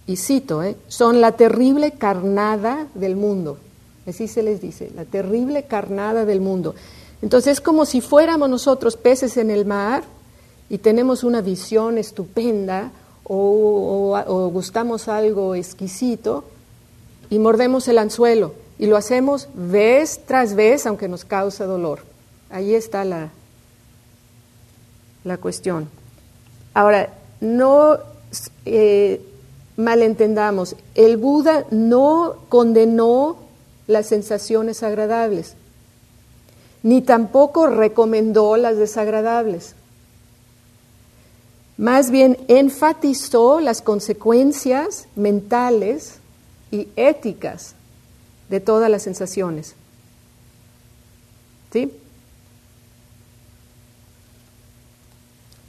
y 0.06 0.16
cito, 0.16 0.62
¿eh? 0.62 0.76
son 0.86 1.20
la 1.20 1.32
terrible 1.32 1.92
carnada 1.92 2.86
del 2.94 3.16
mundo. 3.16 3.58
Así 4.06 4.28
se 4.28 4.42
les 4.42 4.60
dice, 4.60 4.90
la 4.94 5.04
terrible 5.06 5.64
carnada 5.64 6.26
del 6.26 6.40
mundo. 6.40 6.74
Entonces 7.22 7.54
es 7.54 7.60
como 7.60 7.86
si 7.86 8.02
fuéramos 8.02 8.50
nosotros 8.50 8.96
peces 8.96 9.38
en 9.38 9.50
el 9.50 9.64
mar 9.64 10.04
y 10.68 10.78
tenemos 10.78 11.24
una 11.24 11.40
visión 11.40 11.96
estupenda 11.96 12.92
o, 13.24 14.50
gustamos 14.52 15.08
algo 15.08 15.54
exquisito 15.54 16.44
y 17.30 17.38
mordemos 17.38 17.88
el 17.88 17.98
anzuelo 17.98 18.54
y 18.78 18.86
lo 18.86 18.96
hacemos 18.96 19.48
vez 19.54 20.20
tras 20.26 20.54
vez 20.54 20.86
aunque 20.86 21.08
nos 21.08 21.24
causa 21.24 21.64
dolor. 21.64 22.00
Ahí 22.50 22.74
está 22.74 23.04
la, 23.04 23.30
la 25.24 25.38
cuestión. 25.38 25.88
Ahora, 26.74 27.14
no 27.40 27.98
eh, 28.64 29.20
malentendamos, 29.76 30.76
el 30.94 31.16
Buda 31.16 31.64
no 31.70 32.36
condenó 32.48 33.36
las 33.86 34.06
sensaciones 34.06 34.82
agradables, 34.82 35.54
ni 36.82 37.02
tampoco 37.02 37.66
recomendó 37.66 38.56
las 38.56 38.76
desagradables. 38.76 39.74
Más 41.76 42.10
bien 42.10 42.38
enfatizó 42.48 43.60
las 43.60 43.82
consecuencias 43.82 45.08
mentales 45.16 46.18
y 46.70 46.88
éticas 46.96 47.74
de 48.48 48.60
todas 48.60 48.90
las 48.90 49.02
sensaciones. 49.02 49.74
¿Sí? 51.72 51.92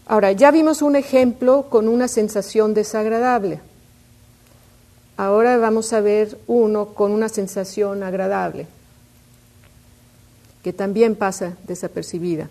Ahora, 0.08 0.32
ya 0.32 0.52
vimos 0.52 0.84
un 0.84 0.96
ejemplo 0.96 1.66
con 1.70 1.88
una 1.88 2.08
sensación 2.08 2.76
desagradable. 2.76 3.60
Ahora 5.18 5.58
vamos 5.58 5.94
a 5.94 6.02
ver 6.02 6.38
uno 6.46 6.88
con 6.88 7.12
una 7.12 7.30
sensación 7.30 8.04
agradable, 8.04 8.68
que 10.64 10.74
también 10.74 11.16
pasa 11.16 11.58
desapercibida. 11.66 12.50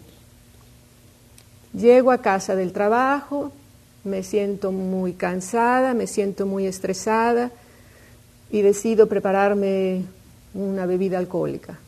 Llego 1.75 2.13
a 2.13 2.19
casa 2.19 2.55
del 2.55 2.73
trabajo, 2.73 3.51
me 4.05 4.23
siento 4.23 4.71
muy 4.71 5.15
cansada, 5.15 5.93
me 5.93 6.07
siento 6.07 6.47
muy 6.47 6.67
estresada 6.67 7.51
y 8.51 8.63
decido 8.63 9.09
prepararme 9.09 10.05
una 10.55 10.87
bebida 10.87 11.19
alcohólica. 11.19 11.79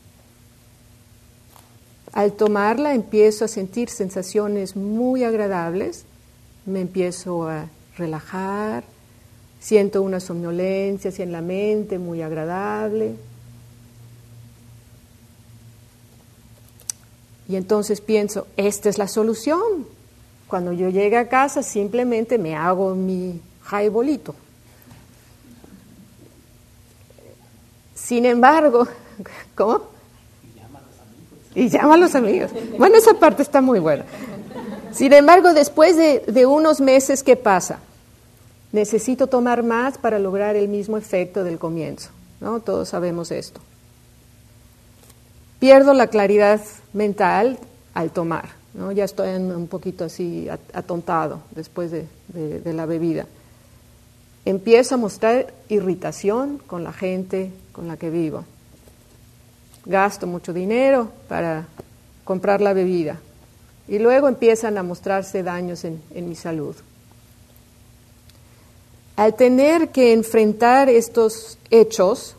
Al 2.11 2.33
tomarla 2.33 2.93
empiezo 2.93 3.45
a 3.45 3.47
sentir 3.47 3.89
sensaciones 3.89 4.75
muy 4.75 5.23
agradables, 5.23 6.03
me 6.65 6.81
empiezo 6.81 7.47
a 7.47 7.67
relajar, 7.97 8.83
siento 9.59 10.01
una 10.01 10.19
somnolencia 10.19 11.11
en 11.23 11.31
la 11.31 11.41
mente 11.41 11.97
muy 11.97 12.21
agradable, 12.21 13.15
Y 17.47 17.55
entonces 17.55 18.01
pienso, 18.01 18.47
esta 18.57 18.89
es 18.89 18.97
la 18.97 19.07
solución. 19.07 19.87
Cuando 20.47 20.73
yo 20.73 20.89
llegue 20.89 21.17
a 21.17 21.27
casa 21.29 21.63
simplemente 21.63 22.37
me 22.37 22.55
hago 22.55 22.95
mi 22.95 23.41
jaibolito. 23.63 24.35
Sin 27.95 28.25
embargo, 28.25 28.87
¿cómo? 29.55 29.81
Y 31.55 31.69
llama 31.69 31.95
a 31.95 31.97
los 31.97 32.15
amigos. 32.15 32.51
Bueno, 32.77 32.97
esa 32.97 33.13
parte 33.15 33.41
está 33.41 33.61
muy 33.61 33.79
buena. 33.79 34.05
Sin 34.91 35.11
embargo, 35.13 35.53
después 35.53 35.97
de, 35.97 36.19
de 36.27 36.45
unos 36.45 36.79
meses, 36.79 37.23
¿qué 37.23 37.35
pasa? 37.35 37.79
necesito 38.71 39.27
tomar 39.27 39.63
más 39.63 39.97
para 39.97 40.19
lograr 40.19 40.55
el 40.55 40.67
mismo 40.67 40.97
efecto 40.97 41.43
del 41.43 41.57
comienzo. 41.57 42.09
¿no? 42.39 42.59
Todos 42.59 42.89
sabemos 42.89 43.31
esto. 43.31 43.59
Pierdo 45.59 45.93
la 45.93 46.07
claridad 46.07 46.61
mental 46.93 47.57
al 47.93 48.11
tomar. 48.11 48.49
¿no? 48.73 48.91
Ya 48.91 49.05
estoy 49.05 49.29
un 49.29 49.67
poquito 49.67 50.05
así 50.05 50.47
atontado 50.73 51.41
después 51.55 51.91
de, 51.91 52.07
de 52.33 52.73
la 52.73 52.85
bebida. 52.85 53.25
Empiezo 54.45 54.95
a 54.95 54.97
mostrar 54.97 55.53
irritación 55.67 56.59
con 56.65 56.83
la 56.83 56.93
gente 56.93 57.51
con 57.73 57.87
la 57.87 57.97
que 57.97 58.09
vivo. 58.09 58.45
Gasto 59.85 60.25
mucho 60.25 60.53
dinero 60.53 61.09
para 61.27 61.65
comprar 62.23 62.61
la 62.61 62.71
bebida. 62.71 63.19
Y 63.87 63.99
luego 63.99 64.29
empiezan 64.29 64.77
a 64.77 64.83
mostrarse 64.83 65.43
daños 65.43 65.83
en, 65.83 66.01
mi 66.13 66.35
salud. 66.35 66.75
Al 69.17 69.35
tener 69.35 69.89
que 69.89 70.13
enfrentar 70.13 70.89
estos 70.89 71.57
hechos, 71.69 72.36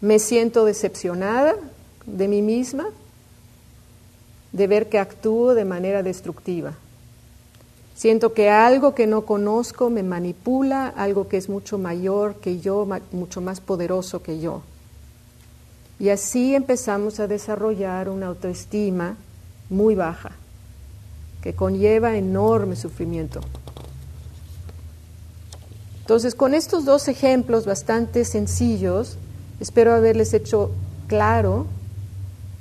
me 0.00 0.18
siento 0.18 0.64
decepcionada 0.64 1.56
de 2.06 2.28
mí 2.28 2.42
misma, 2.42 2.86
de 4.52 4.66
ver 4.66 4.88
que 4.88 4.98
actúo 4.98 5.54
de 5.54 5.64
manera 5.64 6.02
destructiva. 6.02 6.74
Siento 7.94 8.32
que 8.32 8.48
algo 8.48 8.94
que 8.94 9.08
no 9.08 9.22
conozco 9.26 9.90
me 9.90 10.04
manipula, 10.04 10.86
algo 10.86 11.28
que 11.28 11.36
es 11.36 11.48
mucho 11.48 11.78
mayor 11.78 12.36
que 12.36 12.60
yo, 12.60 12.86
mucho 13.10 13.40
más 13.40 13.60
poderoso 13.60 14.22
que 14.22 14.38
yo. 14.38 14.62
Y 15.98 16.10
así 16.10 16.54
empezamos 16.54 17.18
a 17.18 17.26
desarrollar 17.26 18.08
una 18.08 18.28
autoestima 18.28 19.16
muy 19.68 19.96
baja, 19.96 20.30
que 21.42 21.54
conlleva 21.54 22.16
enorme 22.16 22.76
sufrimiento. 22.76 23.40
Entonces, 26.00 26.36
con 26.36 26.54
estos 26.54 26.84
dos 26.84 27.08
ejemplos 27.08 27.66
bastante 27.66 28.24
sencillos, 28.24 29.18
espero 29.60 29.94
haberles 29.94 30.34
hecho 30.34 30.70
claro 31.06 31.66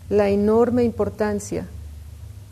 la 0.10 0.30
enorme 0.30 0.84
importancia 0.84 1.68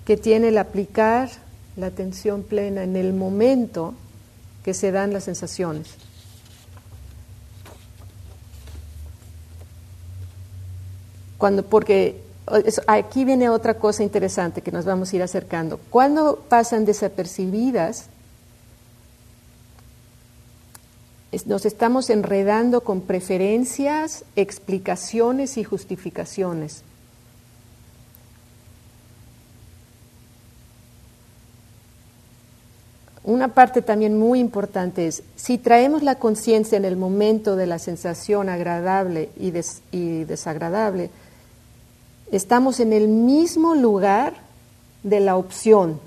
que 0.05 0.17
tiene 0.17 0.49
el 0.49 0.57
aplicar 0.57 1.29
la 1.77 1.87
atención 1.87 2.43
plena 2.43 2.83
en 2.83 2.95
el 2.95 3.13
momento 3.13 3.93
que 4.63 4.73
se 4.73 4.91
dan 4.91 5.13
las 5.13 5.25
sensaciones. 5.25 5.95
Cuando, 11.37 11.63
porque 11.63 12.21
aquí 12.87 13.25
viene 13.25 13.49
otra 13.49 13.75
cosa 13.75 14.03
interesante 14.03 14.61
que 14.61 14.71
nos 14.71 14.85
vamos 14.85 15.11
a 15.11 15.15
ir 15.15 15.23
acercando. 15.23 15.79
Cuando 15.89 16.43
pasan 16.47 16.85
desapercibidas, 16.85 18.05
nos 21.45 21.65
estamos 21.65 22.09
enredando 22.09 22.81
con 22.81 23.01
preferencias, 23.01 24.23
explicaciones 24.35 25.57
y 25.57 25.63
justificaciones. 25.63 26.83
Una 33.25 33.47
parte 33.47 33.81
también 33.81 34.19
muy 34.19 34.39
importante 34.39 35.07
es, 35.07 35.23
si 35.35 35.57
traemos 35.57 36.03
la 36.03 36.15
conciencia 36.15 36.77
en 36.77 36.85
el 36.85 36.95
momento 36.95 37.55
de 37.55 37.65
la 37.65 37.79
sensación 37.79 38.49
agradable 38.49 39.29
y, 39.39 39.49
desagradable, 40.25 41.09
estamos 42.31 42.79
en 42.79 42.93
el 42.93 43.07
mismo 43.07 43.73
lugar 43.73 44.35
de 45.01 45.21
la 45.21 45.37
opción. 45.37 45.99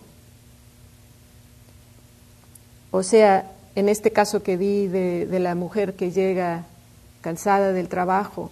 O 2.93 3.03
sea, 3.03 3.51
en 3.75 3.89
este 3.89 4.11
caso 4.11 4.43
que 4.43 4.57
di 4.57 4.87
de, 4.87 5.39
la 5.39 5.55
mujer 5.55 5.95
que 5.95 6.11
llega 6.11 6.65
cansada 7.21 7.73
del 7.73 7.89
trabajo, 7.89 8.51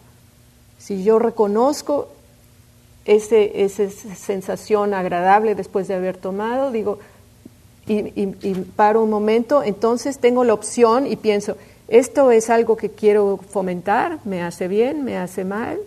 si 0.78 1.02
yo 1.02 1.18
reconozco 1.18 2.08
ese, 3.04 3.64
esa 3.64 3.88
sensación 3.90 4.94
agradable 4.94 5.54
después 5.54 5.88
de 5.88 5.94
haber 5.94 6.16
tomado, 6.16 6.70
digo, 6.70 6.98
y, 7.88 8.54
paro 8.76 9.02
un 9.02 9.10
momento, 9.10 9.62
entonces 9.62 10.18
tengo 10.18 10.44
la 10.44 10.54
opción 10.54 11.06
y 11.06 11.16
pienso, 11.16 11.56
¿esto 11.88 12.30
es 12.32 12.50
algo 12.50 12.76
que 12.76 12.90
quiero 12.90 13.38
fomentar? 13.50 14.18
¿Me 14.24 14.42
hace 14.42 14.68
bien? 14.68 15.04
¿Me 15.04 15.16
hace 15.16 15.44
mal? 15.44 15.78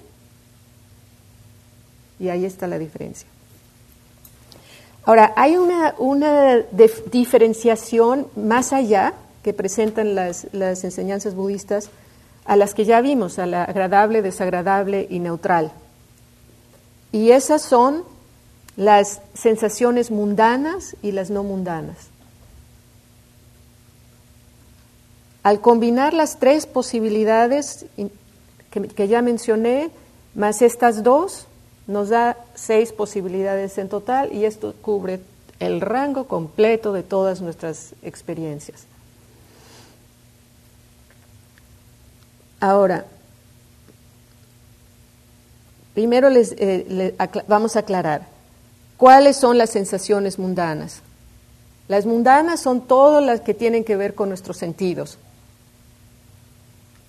Y 2.19 2.29
ahí 2.29 2.45
está 2.45 2.67
la 2.67 2.79
diferencia. 2.79 3.28
Ahora, 5.05 5.33
hay 5.35 5.57
una, 5.57 5.95
una 5.97 6.57
diferenciación 7.11 8.27
más 8.35 8.73
allá 8.73 9.13
que 9.43 9.53
presentan 9.53 10.15
las, 10.15 10.47
las 10.51 10.83
enseñanzas 10.83 11.35
budistas 11.35 11.89
a 12.45 12.55
las 12.55 12.73
que 12.73 12.85
ya 12.85 13.01
vimos, 13.01 13.39
a 13.39 13.45
la 13.45 13.63
agradable, 13.63 14.21
desagradable 14.21 15.07
y 15.09 15.19
neutral. 15.19 15.71
Y 17.11 17.31
esas 17.31 17.61
son 17.61 18.03
las 18.75 19.21
sensaciones 19.33 20.09
mundanas 20.09 20.95
y 21.01 21.11
las 21.11 21.29
no 21.29 21.43
mundanas. 21.43 21.97
Al 25.43 25.61
combinar 25.61 26.13
las 26.13 26.39
tres 26.39 26.65
posibilidades 26.65 27.85
que, 28.69 29.07
ya 29.07 29.21
mencioné, 29.21 29.91
más 30.33 30.61
estas 30.61 31.03
dos, 31.03 31.47
nos 31.89 32.09
da 32.09 32.37
seis 32.53 32.93
posibilidades 32.93 33.79
en 33.79 33.89
total 33.89 34.31
y 34.31 34.45
esto 34.45 34.75
cubre 34.79 35.21
el 35.59 35.81
rango 35.81 36.27
completo 36.27 36.93
de 36.93 37.01
todas 37.01 37.41
nuestras 37.41 37.95
experiencias. 38.03 38.83
Ahora, 42.59 43.05
primero 45.95 46.29
les, 46.29 46.53
eh, 46.59 47.15
vamos 47.47 47.75
a 47.75 47.79
aclarar. 47.79 48.27
¿Cuáles 48.95 49.37
son 49.37 49.57
las 49.57 49.71
sensaciones 49.71 50.37
mundanas? 50.37 51.01
Las 51.87 52.05
mundanas 52.05 52.59
son 52.59 52.81
todas 52.81 53.23
las 53.23 53.41
que 53.41 53.55
tienen 53.55 53.83
que 53.83 53.95
ver 53.95 54.13
con 54.13 54.29
nuestros 54.29 54.57
sentidos 54.57 55.17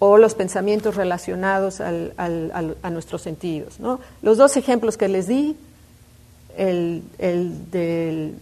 o 0.00 0.16
los 0.16 0.34
pensamientos 0.34 0.96
relacionados 0.96 1.80
a 1.80 2.90
nuestros 2.90 3.22
sentidos. 3.22 3.78
Los 4.22 4.38
dos 4.38 4.56
ejemplos 4.56 4.96
que 4.96 5.08
les 5.08 5.28
di, 5.28 5.56
el, 6.56 7.02
del 7.70 8.34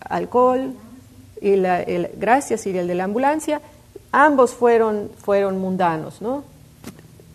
alcohol 0.00 0.72
y 1.42 1.56
la, 1.56 1.84
gracias 2.16 2.64
y 2.66 2.78
el 2.78 2.86
de 2.86 2.94
la 2.94 3.04
ambulancia, 3.04 3.60
ambos 4.12 4.52
fueron, 4.52 5.10
fueron 5.18 5.58
mundanos, 5.58 6.22
¿no? 6.22 6.44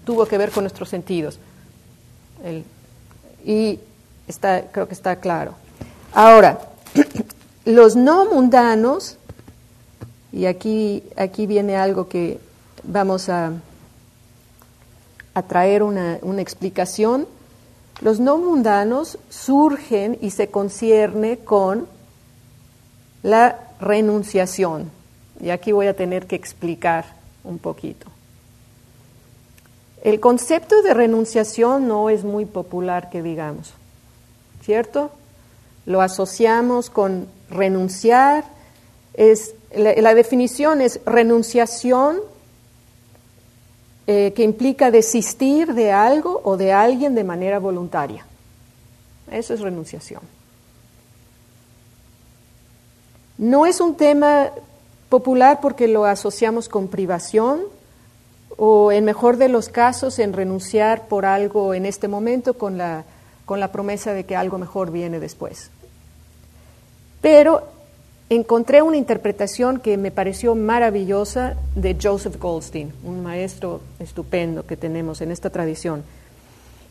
Tuvo 0.06 0.26
que 0.26 0.38
ver 0.38 0.50
con 0.50 0.64
nuestros 0.64 0.88
sentidos. 0.88 1.38
y 3.46 3.78
creo 4.72 4.88
que 4.88 4.94
está 4.94 5.18
claro. 5.18 5.54
Ahora, 6.14 6.60
los 7.66 7.98
no 7.98 8.24
mundanos, 8.32 9.18
y 10.32 10.46
aquí, 10.46 11.04
aquí 11.18 11.46
viene 11.46 11.76
algo 11.76 12.08
que 12.08 12.40
vamos 12.84 13.30
a, 13.30 13.54
traer 15.48 15.82
una, 15.82 16.20
una 16.22 16.42
explicación, 16.42 17.28
los 18.02 18.20
no 18.20 18.38
mundanos 18.38 19.18
surgen 19.30 20.18
y 20.22 20.32
se 20.32 20.50
concierne 20.50 21.40
con 21.40 21.88
la 23.24 23.60
renunciación. 23.80 24.92
Y 25.42 25.50
aquí 25.50 25.72
voy 25.72 25.88
a 25.88 25.96
tener 25.96 26.28
que 26.28 26.36
explicar 26.36 27.06
un 27.44 27.58
poquito. 27.58 28.08
El 30.04 30.20
concepto 30.20 30.82
de 30.82 30.94
renunciación 30.94 31.88
no 31.88 32.10
es 32.10 32.24
muy 32.24 32.46
popular, 32.46 33.10
que 33.10 33.24
digamos. 33.24 33.74
¿cierto? 34.64 35.12
Lo 35.86 36.02
asociamos 36.02 36.90
con 36.90 37.28
renunciar. 37.50 38.46
Es, 39.14 39.54
la, 39.76 40.16
definición 40.16 40.82
es 40.82 41.00
renunciación 41.06 42.20
eh, 44.08 44.34
que 44.36 44.44
implica 44.44 44.92
desistir 44.92 45.74
de 45.74 45.92
algo 45.92 46.42
o 46.44 46.58
de 46.58 46.74
alguien 46.74 47.16
de 47.16 47.24
manera 47.24 47.60
voluntaria. 47.60 48.26
Eso 49.32 49.54
es 49.54 49.62
renunciación. 49.62 50.22
No 53.38 53.66
es 53.66 53.80
un 53.80 53.96
tema 53.96 54.50
popular 55.10 55.60
porque 55.62 55.88
lo 55.88 56.06
asociamos 56.06 56.70
con 56.70 56.88
privación 56.88 57.62
o 58.58 58.92
en 58.92 59.06
mejor 59.06 59.38
de 59.38 59.50
los 59.50 59.70
casos 59.70 60.20
en 60.20 60.34
renunciar 60.34 61.08
por 61.08 61.26
algo 61.26 61.74
en 61.74 61.86
este 61.86 62.08
momento 62.08 62.54
con 62.56 62.78
la 62.78 63.06
con 63.46 63.60
la 63.60 63.72
promesa 63.72 64.14
de 64.14 64.26
que 64.26 64.36
algo 64.36 64.58
mejor 64.58 64.92
viene 64.92 65.20
después. 65.20 65.70
Pero 67.22 67.68
encontré 68.30 68.82
una 68.82 68.98
interpretación 68.98 69.80
que 69.80 69.98
me 69.98 70.12
pareció 70.12 70.56
maravillosa 70.56 71.56
de 71.76 71.98
Joseph 72.02 72.38
Goldstein, 72.40 72.94
un 73.04 73.22
maestro 73.24 73.82
estupendo 74.00 74.66
que 74.66 74.78
tenemos 74.78 75.22
en 75.22 75.32
esta 75.32 75.50
tradición. 75.50 76.04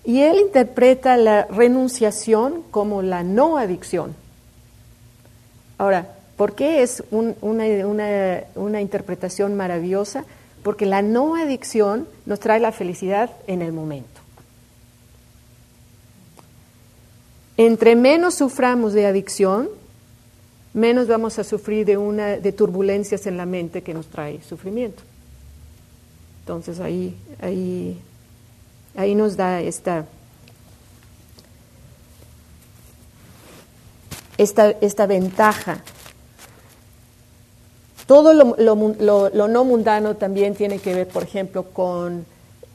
Y 0.05 0.21
él 0.21 0.39
interpreta 0.41 1.17
la 1.17 1.45
renunciación 1.45 2.63
como 2.71 3.03
la 3.03 3.23
no 3.23 3.57
adicción. 3.57 4.15
Ahora, 5.79 6.07
¿Por 6.43 6.57
qué 6.57 6.83
es 6.83 7.05
una, 7.13 8.81
interpretación 8.81 9.57
maravillosa? 9.57 10.25
Porque 10.65 10.87
la 10.87 11.01
no 11.01 11.37
adicción 11.37 12.09
nos 12.27 12.41
trae 12.41 12.59
la 12.59 12.73
felicidad 12.73 13.31
en 13.47 13.63
el 13.63 13.73
momento. 13.73 14.21
Entre 17.57 17.95
menos 17.95 18.35
suframos 18.35 18.93
de 18.93 19.07
adicción, 19.07 19.69
menos 20.75 21.09
vamos 21.09 21.39
a 21.39 21.45
sufrir 21.45 21.85
de, 21.87 21.97
una, 21.97 22.37
de 22.37 22.53
turbulencias 22.53 23.27
en 23.27 23.37
la 23.37 23.47
mente 23.47 23.83
que 23.83 23.95
nos 23.95 24.07
trae 24.07 24.41
sufrimiento. 24.43 25.03
Entonces 26.41 26.81
ahí, 26.81 27.17
ahí, 27.41 27.99
ahí 28.97 29.15
nos 29.15 29.37
da 29.37 29.61
esta, 29.61 30.07
esta, 34.39 34.71
esta 34.71 35.07
ventaja 35.07 35.83
todo 38.13 38.35
lo, 38.35 39.49
no 39.49 39.65
mundano 39.65 40.17
también 40.17 40.55
tiene 40.55 40.79
que 40.79 40.95
ver, 40.95 41.09
por 41.09 41.23
ejemplo, 41.23 41.65
con 41.65 42.27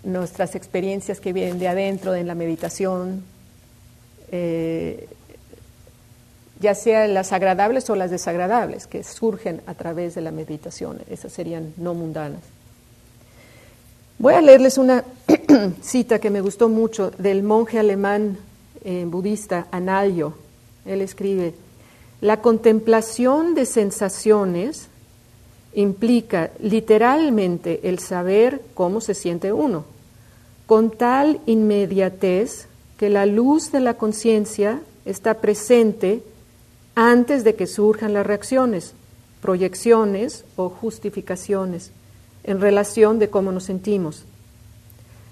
nuestras 0.04 0.56
experiencias 0.56 1.20
que 1.20 1.32
vienen 1.32 1.60
de 1.60 1.68
adentro, 1.68 2.16
en 2.16 2.26
la 2.26 2.34
meditación, 2.34 3.24
eh, 4.32 5.08
ya 6.60 6.76
sean 6.76 7.14
las 7.14 7.32
agradables 7.34 7.90
o 7.90 7.96
las 7.96 8.12
desagradables, 8.12 8.88
que 8.88 9.04
surgen 9.04 9.62
a 9.68 9.74
través 9.74 10.16
de 10.16 10.22
la 10.22 10.32
meditación. 10.32 11.00
Esas 11.10 11.32
serían 11.32 11.74
no 11.78 11.94
mundanas. 11.94 12.42
Voy 14.20 14.34
a 14.34 14.42
leerles 14.42 14.78
una 14.78 15.04
cita 15.82 16.20
que 16.20 16.32
me 16.32 16.42
gustó 16.42 16.70
mucho 16.70 17.12
del 17.12 17.44
monje 17.44 17.78
alemán 17.78 18.38
eh, 18.84 19.06
budista 19.08 19.68
Analyo. 19.72 20.34
Él 20.86 21.02
escribe, 21.02 21.54
la 22.22 22.42
contemplación 22.42 23.54
de 23.54 23.66
sensaciones 23.66 24.88
implica 25.74 26.50
literalmente 26.60 27.82
el 27.84 28.00
saber 28.00 28.62
cómo 28.74 29.02
se 29.02 29.14
siente 29.14 29.54
uno, 29.54 29.86
con 30.66 30.90
tal 30.90 31.40
inmediatez 31.46 32.68
que 32.98 33.12
la 33.12 33.28
luz 33.28 33.72
de 33.72 33.82
la 33.82 33.94
conciencia 33.94 34.82
está 35.06 35.36
presente 35.36 36.24
antes 37.00 37.44
de 37.44 37.54
que 37.54 37.68
surjan 37.68 38.14
las 38.14 38.26
reacciones, 38.26 38.96
proyecciones 39.40 40.46
o 40.56 40.70
justificaciones 40.70 41.92
en 42.44 42.60
relación 42.60 43.20
de 43.20 43.30
cómo 43.30 43.52
nos 43.52 43.66
sentimos. 43.66 44.26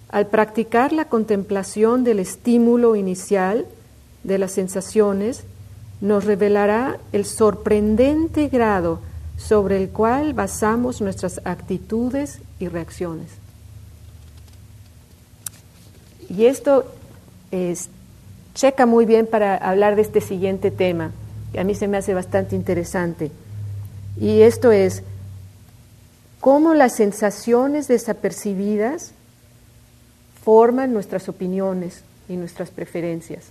Al 0.09 0.27
practicar 0.27 0.93
la 0.93 1.05
contemplación 1.05 2.03
del 2.03 2.19
estímulo 2.19 2.95
inicial 2.95 3.65
de 4.23 4.37
las 4.37 4.51
sensaciones, 4.51 5.43
nos 6.01 6.25
revelará 6.25 6.99
el 7.11 7.25
sorprendente 7.25 8.47
grado 8.47 8.99
sobre 9.35 9.77
el 9.81 9.89
cual 9.89 10.35
basamos 10.35 11.01
nuestras 11.01 11.41
actitudes 11.45 12.41
y 12.59 12.67
reacciones. 12.67 13.31
Y 16.29 16.45
esto 16.45 16.85
checa 18.53 18.85
muy 18.85 19.05
bien 19.05 19.25
para 19.25 19.55
hablar 19.55 19.95
de 19.95 20.03
este 20.03 20.21
siguiente 20.21 20.69
tema, 20.69 21.11
a 21.57 21.63
mí 21.63 21.75
se 21.75 21.87
me 21.87 21.97
hace 21.97 22.13
bastante 22.13 22.55
interesante. 22.55 23.31
Y 24.19 24.41
esto 24.41 24.71
es 24.71 25.03
cómo 26.39 26.73
las 26.73 26.95
sensaciones 26.95 27.87
desapercibidas 27.87 29.11
forman 30.43 30.93
nuestras 30.93 31.27
opiniones 31.27 32.03
y 32.29 32.37
nuestras 32.37 32.69
preferencias. 32.69 33.45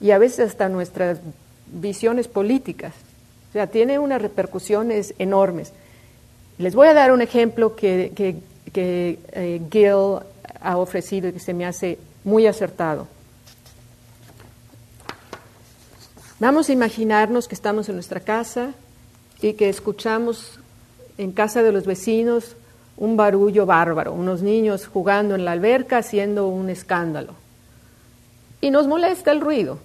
Y 0.00 0.12
a 0.12 0.18
veces 0.18 0.50
hasta 0.50 0.68
nuestras 0.68 1.18
visiones 1.66 2.28
políticas. 2.28 2.94
O 3.50 3.52
sea, 3.52 3.66
tiene 3.66 3.98
unas 3.98 4.22
repercusiones 4.22 5.14
enormes. 5.18 5.72
Les 6.58 6.74
voy 6.74 6.88
a 6.88 6.94
dar 6.94 7.12
un 7.12 7.22
ejemplo 7.22 7.76
que, 7.76 8.12
que, 8.14 9.18
eh, 9.32 9.60
Gil 9.70 10.24
ha 10.60 10.76
ofrecido 10.76 11.28
y 11.28 11.32
que 11.32 11.38
se 11.38 11.54
me 11.54 11.66
hace 11.66 11.98
muy 12.24 12.46
acertado. 12.46 13.06
Vamos 16.40 16.68
a 16.68 16.72
imaginarnos 16.72 17.48
que 17.48 17.56
estamos 17.56 17.88
en 17.88 17.96
nuestra 17.96 18.20
casa 18.20 18.70
y 19.42 19.54
que 19.54 19.68
escuchamos 19.68 20.60
en 21.16 21.32
casa 21.32 21.64
de 21.64 21.72
los 21.72 21.84
vecinos 21.84 22.54
un 22.96 23.16
barullo 23.16 23.66
bárbaro, 23.66 24.12
unos 24.12 24.42
niños 24.42 24.86
jugando 24.86 25.34
en 25.34 25.44
la 25.44 25.52
alberca 25.52 25.98
haciendo 25.98 26.46
un 26.46 26.70
escándalo. 26.70 27.34
Y 28.60 28.70
nos 28.70 28.86
molesta 28.86 29.32
el 29.32 29.40
ruido. 29.40 29.78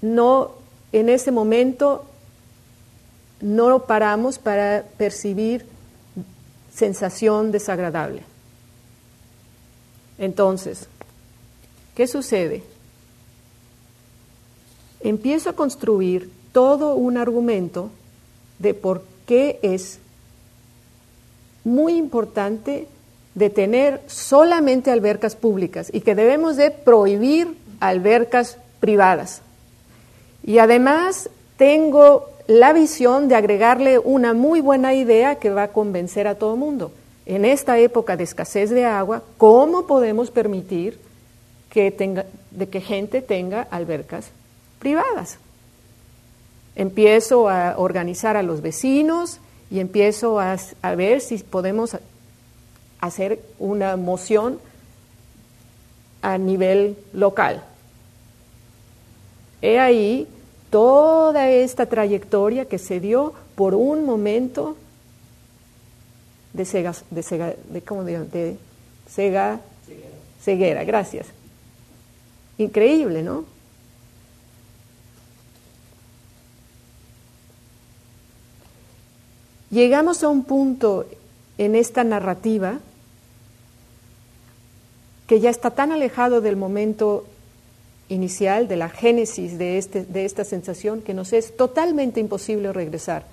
No 0.00 0.52
en 0.92 1.08
ese 1.08 1.32
momento 1.32 2.04
no 3.40 3.80
paramos 3.80 4.38
para 4.38 4.84
percibir 4.96 5.66
sensación 6.72 7.50
desagradable. 7.50 8.22
Entonces, 10.18 10.88
¿qué 11.96 12.06
sucede? 12.06 12.75
Empiezo 15.00 15.50
a 15.50 15.54
construir 15.54 16.30
todo 16.52 16.94
un 16.94 17.16
argumento 17.16 17.90
de 18.58 18.74
por 18.74 19.02
qué 19.26 19.58
es 19.62 19.98
muy 21.64 21.96
importante 21.96 22.86
detener 23.34 24.00
solamente 24.06 24.90
albercas 24.90 25.36
públicas 25.36 25.90
y 25.92 26.00
que 26.00 26.14
debemos 26.14 26.56
de 26.56 26.70
prohibir 26.70 27.56
albercas 27.80 28.56
privadas. 28.80 29.42
Y 30.42 30.58
además 30.58 31.28
tengo 31.58 32.30
la 32.46 32.72
visión 32.72 33.28
de 33.28 33.34
agregarle 33.34 33.98
una 33.98 34.32
muy 34.32 34.60
buena 34.60 34.94
idea 34.94 35.34
que 35.34 35.50
va 35.50 35.64
a 35.64 35.72
convencer 35.72 36.28
a 36.28 36.36
todo 36.36 36.54
el 36.54 36.60
mundo. 36.60 36.92
En 37.26 37.44
esta 37.44 37.78
época 37.78 38.16
de 38.16 38.24
escasez 38.24 38.70
de 38.70 38.84
agua, 38.84 39.22
¿cómo 39.36 39.86
podemos 39.86 40.30
permitir 40.30 40.98
que, 41.68 41.90
tenga, 41.90 42.24
de 42.52 42.68
que 42.68 42.80
gente 42.80 43.20
tenga 43.20 43.62
albercas 43.70 44.30
privadas? 44.78 45.38
Empiezo 46.74 47.48
a 47.48 47.78
organizar 47.78 48.36
a 48.36 48.42
los 48.42 48.60
vecinos 48.60 49.40
y 49.70 49.80
empiezo 49.80 50.38
a, 50.38 50.56
a 50.82 50.94
ver 50.94 51.20
si 51.20 51.38
podemos 51.38 51.96
hacer 53.00 53.40
una 53.58 53.96
moción 53.96 54.58
a 56.22 56.38
nivel 56.38 56.96
local. 57.12 57.62
He 59.62 59.78
ahí 59.78 60.28
toda 60.70 61.48
esta 61.48 61.86
trayectoria 61.86 62.66
que 62.66 62.78
se 62.78 63.00
dio 63.00 63.32
por 63.54 63.74
un 63.74 64.04
momento 64.04 64.76
de 66.52 66.64
cega, 66.64 66.94
de 67.10 67.56
de, 67.70 67.82
¿cómo 67.82 68.04
de 68.04 68.56
cega, 69.08 69.60
ceguera, 70.40 70.84
gracias. 70.84 71.26
Increíble, 72.58 73.22
¿no? 73.22 73.44
Llegamos 79.70 80.22
a 80.22 80.28
un 80.28 80.44
punto 80.44 81.06
en 81.58 81.74
esta 81.74 82.04
narrativa 82.04 82.78
que 85.26 85.40
ya 85.40 85.50
está 85.50 85.70
tan 85.70 85.90
alejado 85.90 86.40
del 86.40 86.56
momento 86.56 87.24
inicial, 88.08 88.68
de 88.68 88.76
la 88.76 88.88
génesis 88.88 89.58
de, 89.58 89.78
este, 89.78 90.04
de 90.04 90.24
esta 90.24 90.44
sensación, 90.44 91.02
que 91.02 91.14
nos 91.14 91.32
es 91.32 91.56
totalmente 91.56 92.20
imposible 92.20 92.72
regresar. 92.72 93.24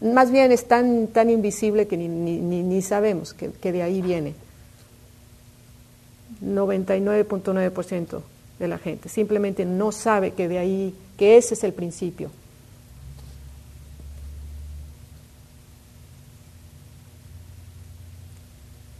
Más 0.00 0.32
bien 0.32 0.50
es 0.50 0.66
tan, 0.66 1.06
tan 1.06 1.30
invisible 1.30 1.86
que 1.86 1.96
ni, 1.96 2.08
ni, 2.08 2.82
sabemos 2.82 3.32
que, 3.32 3.52
que 3.52 3.72
de 3.72 3.82
ahí 3.82 4.02
viene. 4.02 4.34
99.9% 6.44 8.33
la 8.68 8.78
gente 8.78 9.08
simplemente 9.08 9.64
no 9.64 9.92
sabe 9.92 10.32
que 10.32 10.48
de 10.48 10.58
ahí, 10.58 10.94
que 11.16 11.36
ese 11.36 11.54
es 11.54 11.64
el 11.64 11.72
principio. 11.72 12.30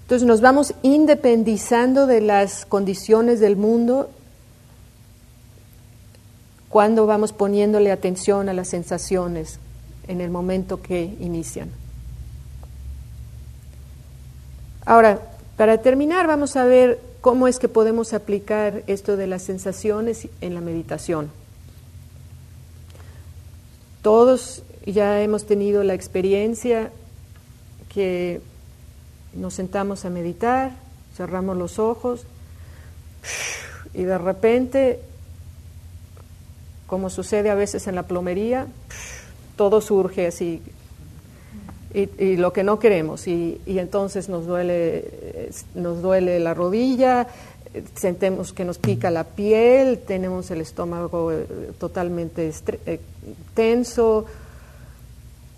Entonces 0.03 0.29
nos 0.29 0.43
vamos 0.43 0.75
independizando 0.83 2.07
de 2.07 2.21
las 2.21 2.67
condiciones 2.67 3.41
del 3.41 3.57
mundo 3.57 4.11
cuando 6.69 7.07
vamos 7.07 7.33
poniéndole 7.33 7.91
atención 7.91 8.49
a 8.49 8.53
las 8.53 8.69
sensaciones 8.69 9.59
en 10.07 10.21
el 10.21 10.31
momento 10.31 10.83
que 10.83 11.17
inician. 11.21 11.71
Ahora, 14.85 15.21
para 15.57 15.79
terminar, 15.79 16.27
vamos 16.27 16.57
a 16.57 16.65
ver 16.65 17.01
cómo 17.25 17.49
es 17.49 17.59
que 17.59 17.69
podemos 17.69 18.13
aplicar 18.13 18.83
esto 18.87 19.17
de 19.17 19.27
las 19.27 19.41
sensaciones 19.43 20.29
en 20.43 20.55
la 20.55 20.61
meditación. 20.61 21.31
Todos 24.03 24.63
ya 24.85 25.23
hemos 25.23 25.47
tenido 25.47 25.85
la 25.85 25.95
experiencia 25.95 26.93
que 27.89 28.43
nos 29.33 29.55
sentamos 29.55 30.05
a 30.05 30.11
meditar, 30.11 30.73
cerramos 31.17 31.57
los 31.57 31.79
ojos 31.79 32.27
y 33.95 34.03
de 34.03 34.19
repente 34.19 35.01
como 36.87 37.09
sucede 37.09 37.49
a 37.49 37.55
veces 37.55 37.87
en 37.87 37.95
la 37.95 38.03
plomería, 38.03 38.67
todo 39.57 39.81
surge 39.81 40.27
así, 40.27 40.61
y, 41.95 42.37
lo 42.37 42.53
que 42.53 42.65
no 42.65 42.81
queremos, 42.81 43.29
y, 43.29 43.61
entonces 43.67 44.29
nos 44.29 44.47
duele, 44.47 45.51
nos 45.75 46.03
duele 46.03 46.41
la 46.41 46.53
rodilla, 46.53 47.29
sentimos 47.95 48.53
que 48.53 48.65
nos 48.65 48.79
pica 48.79 49.11
la 49.11 49.25
piel, 49.25 50.01
tenemos 50.01 50.51
el 50.51 50.61
estómago 50.61 51.33
eh, 51.33 51.47
totalmente 51.79 52.53
eh, 52.87 53.01
tenso, 53.55 54.27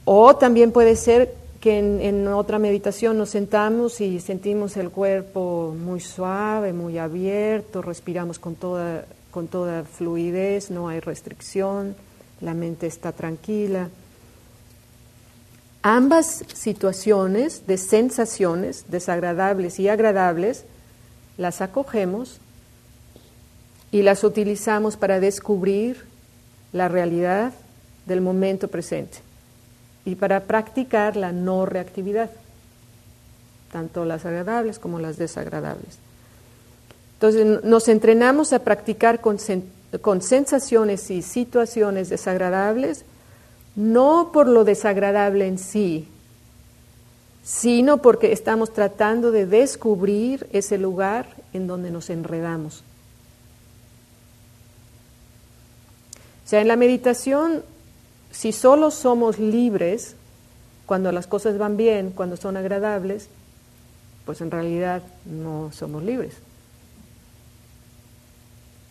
o 0.04 0.36
también 0.36 0.72
puede 0.72 0.96
ser 0.96 1.34
que 1.60 1.78
en, 1.78 2.28
otra 2.28 2.58
meditación 2.58 3.18
nos 3.18 3.30
sentamos 3.30 4.00
y 4.00 4.20
sentimos 4.20 4.76
el 4.76 4.90
cuerpo 4.90 5.74
muy 5.76 6.00
suave, 6.00 6.72
muy 6.72 6.98
abierto, 6.98 7.82
respiramos 7.82 8.38
con 8.38 8.54
toda, 8.54 9.04
con 9.30 9.48
toda 9.48 9.84
fluidez, 9.84 10.70
no 10.70 10.88
hay 10.88 11.00
restricción, 11.00 11.96
la 12.40 12.54
mente 12.54 12.86
está 12.86 13.12
tranquila. 13.12 13.88
Ambas 15.88 16.42
situaciones 16.52 17.68
de 17.68 17.78
sensaciones 17.78 18.86
desagradables 18.88 19.78
y 19.78 19.88
agradables 19.88 20.64
las 21.38 21.60
acogemos 21.60 22.40
y 23.92 24.02
las 24.02 24.24
utilizamos 24.24 24.96
para 24.96 25.20
descubrir 25.20 26.04
la 26.72 26.88
realidad 26.88 27.52
del 28.04 28.20
momento 28.20 28.66
presente 28.66 29.18
y 30.04 30.16
para 30.16 30.42
practicar 30.46 31.14
la 31.14 31.30
no 31.30 31.66
reactividad, 31.66 32.32
tanto 33.70 34.04
las 34.04 34.26
agradables 34.26 34.80
como 34.80 34.98
las 34.98 35.18
desagradables. 35.18 35.98
Entonces 37.12 37.62
nos 37.62 37.86
entrenamos 37.86 38.52
a 38.52 38.58
practicar 38.58 39.20
con, 39.20 39.38
con 40.02 40.20
sensaciones 40.20 41.12
y 41.12 41.22
situaciones 41.22 42.08
desagradables, 42.08 43.04
no 43.76 44.30
por 44.32 44.48
lo 44.48 44.64
desagradable 44.64 45.46
en 45.46 45.58
sí, 45.58 46.08
sino 47.44 47.98
porque 47.98 48.32
estamos 48.32 48.72
tratando 48.72 49.30
de 49.30 49.46
descubrir 49.46 50.48
ese 50.52 50.78
lugar 50.78 51.28
en 51.52 51.68
donde 51.68 51.90
nos 51.90 52.10
enredamos. 52.10 52.82
O 56.44 56.48
sea, 56.48 56.60
en 56.60 56.68
la 56.68 56.76
meditación 56.76 57.62
si 58.36 58.52
solo 58.52 58.90
somos 58.90 59.38
libres 59.38 60.14
cuando 60.84 61.10
las 61.10 61.26
cosas 61.26 61.56
van 61.56 61.76
bien, 61.76 62.10
cuando 62.10 62.36
son 62.36 62.56
agradables, 62.56 63.28
pues 64.26 64.40
en 64.40 64.50
realidad 64.50 65.02
no 65.24 65.70
somos 65.72 66.02
libres. 66.02 66.34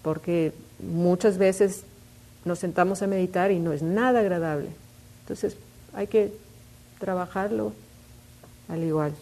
Porque 0.02 0.54
muchas 0.80 1.38
veces 1.38 1.84
nos 2.45 2.60
sentamos 2.60 3.01
a 3.01 3.08
meditar 3.08 3.51
y 3.51 3.60
no 3.60 3.73
es 3.73 3.81
nada 3.81 4.19
agradable. 4.19 4.69
Entonces 5.21 5.58
hay 5.93 6.08
que 6.08 6.31
trabajarlo 6.99 7.73
al 8.69 8.84
igual. 8.84 9.13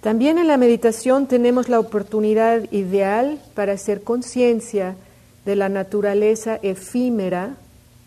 También 0.00 0.38
en 0.38 0.46
la 0.46 0.56
meditación 0.56 1.26
tenemos 1.26 1.68
la 1.68 1.80
oportunidad 1.80 2.70
ideal 2.72 3.38
para 3.54 3.72
hacer 3.72 4.02
conciencia 4.02 4.96
de 5.44 5.56
la 5.56 5.68
naturaleza 5.68 6.58
efímera 6.62 7.56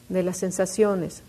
de 0.10 0.24
las 0.24 0.38
sensaciones. 0.38 1.22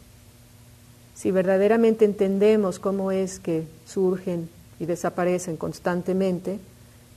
Si 1.14 1.30
verdaderamente 1.30 2.04
entendemos 2.04 2.78
cómo 2.78 3.12
es 3.12 3.38
que 3.38 3.64
surgen 3.86 4.48
y 4.80 4.86
desaparecen 4.86 5.56
constantemente, 5.56 6.58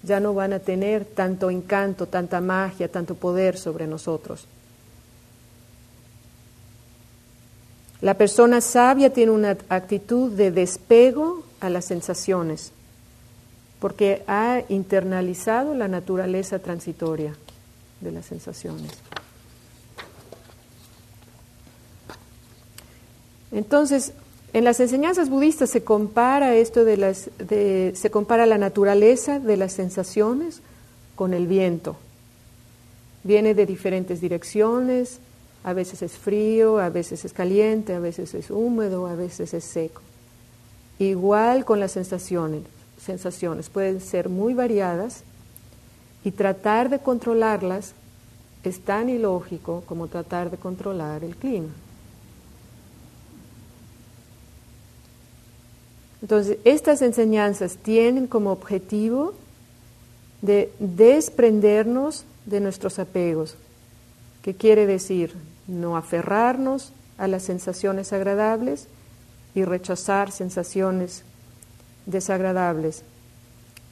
ya 0.06 0.20
no 0.20 0.34
van 0.34 0.54
a 0.54 0.60
tener 0.60 1.06
tanto 1.06 1.50
encanto, 1.50 2.08
tanta 2.08 2.39
magia, 2.41 2.88
tanto 2.88 3.15
poder 3.15 3.58
sobre 3.58 3.88
nosotros. 3.88 4.48
La 8.02 8.13
persona 8.13 8.62
sabia 8.62 9.12
tiene 9.12 9.32
una 9.32 9.58
actitud 9.70 10.32
de 10.32 10.52
despego 10.52 11.44
a 11.60 11.70
las 11.70 11.86
sensaciones 11.86 12.72
porque 13.80 14.24
ha 14.28 14.62
internalizado 14.70 15.74
la 15.74 15.88
naturaleza 15.88 16.60
transitoria 16.60 17.36
de 18.02 18.12
las 18.12 18.26
sensaciones. 18.26 18.91
Entonces, 23.52 24.13
en 24.56 24.63
las 24.63 24.80
enseñanzas 24.80 25.30
budistas 25.30 25.70
se 25.70 25.84
compara 25.84 26.56
esto 26.56 26.86
de 26.86 26.96
las, 26.96 27.30
se 27.50 28.10
compara 28.10 28.46
la 28.46 28.58
naturaleza 28.58 29.38
de 29.38 29.58
las 29.58 29.74
sensaciones 29.74 30.62
con 31.18 31.34
el 31.34 31.46
viento. 31.46 31.98
Viene 33.26 33.54
de 33.54 33.65
diferentes 33.65 34.22
direcciones, 34.22 35.20
a 35.65 35.74
veces 35.74 36.02
es 36.04 36.13
frío, 36.13 36.80
a 36.80 36.88
veces 36.88 37.26
es 37.26 37.34
caliente, 37.34 37.96
a 37.96 38.00
veces 38.00 38.34
es 38.34 38.50
húmedo, 38.50 39.08
a 39.08 39.15
veces 39.15 39.54
es 39.54 39.65
seco. 39.65 40.02
Igual 41.00 41.65
con 41.65 41.82
las 41.82 41.91
sensaciones 41.91 42.62
sensaciones 42.98 43.70
pueden 43.70 44.00
ser 44.00 44.30
muy 44.30 44.54
variadas 44.54 45.24
y 46.24 46.32
tratar 46.32 46.89
de 46.89 47.00
controlarlas 47.00 47.91
es 48.63 48.80
tan 48.80 49.10
ilógico 49.10 49.84
como 49.86 50.08
tratar 50.08 50.50
de 50.50 50.56
controlar 50.56 51.26
el 51.26 51.36
clima. 51.36 51.74
Entonces, 56.26 56.58
estas 56.64 57.04
enseñanzas 57.04 57.78
tienen 57.78 58.26
como 58.26 58.52
objetivo 58.52 59.36
de 60.42 60.74
desprendernos 60.80 62.26
de 62.48 62.62
nuestros 62.62 62.98
apegos, 62.98 63.58
que 64.42 64.56
quiere 64.56 64.88
decir 64.88 65.36
no 65.68 65.96
aferrarnos 65.96 66.94
a 67.20 67.28
las 67.28 67.44
sensaciones 67.44 68.12
agradables 68.12 68.88
y 69.54 69.66
rechazar 69.66 70.32
sensaciones 70.32 71.22
desagradables. 72.08 73.04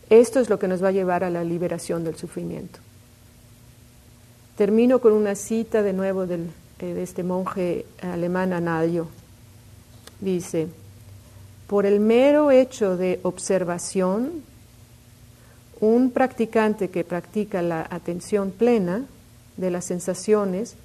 Esto 0.10 0.40
es 0.40 0.50
lo 0.50 0.58
que 0.58 0.68
nos 0.68 0.84
va 0.84 0.88
a 0.88 0.92
llevar 0.92 1.24
a 1.24 1.30
la 1.30 1.44
liberación 1.44 2.04
del 2.04 2.16
sufrimiento. 2.16 2.80
Termino 4.58 4.98
con 4.98 5.14
una 5.14 5.36
cita 5.36 5.84
de 5.84 5.94
nuevo 5.94 6.26
del, 6.26 6.50
eh, 6.80 6.96
de 6.96 7.04
este 7.04 7.22
monje 7.22 7.86
alemán 8.02 8.54
Analio. 8.54 9.08
Dice, 10.20 10.70
por 11.68 11.86
el 11.86 12.00
mero 12.00 12.52
hecho 12.52 12.98
de 12.98 13.20
observación, 13.24 14.44
un 15.80 16.12
practicante 16.12 16.90
que 16.90 17.04
practica 17.04 17.62
la 17.62 17.86
atención 17.90 18.52
plena 18.52 19.06
de 19.58 19.72
las 19.72 19.86
sensaciones 19.86 20.76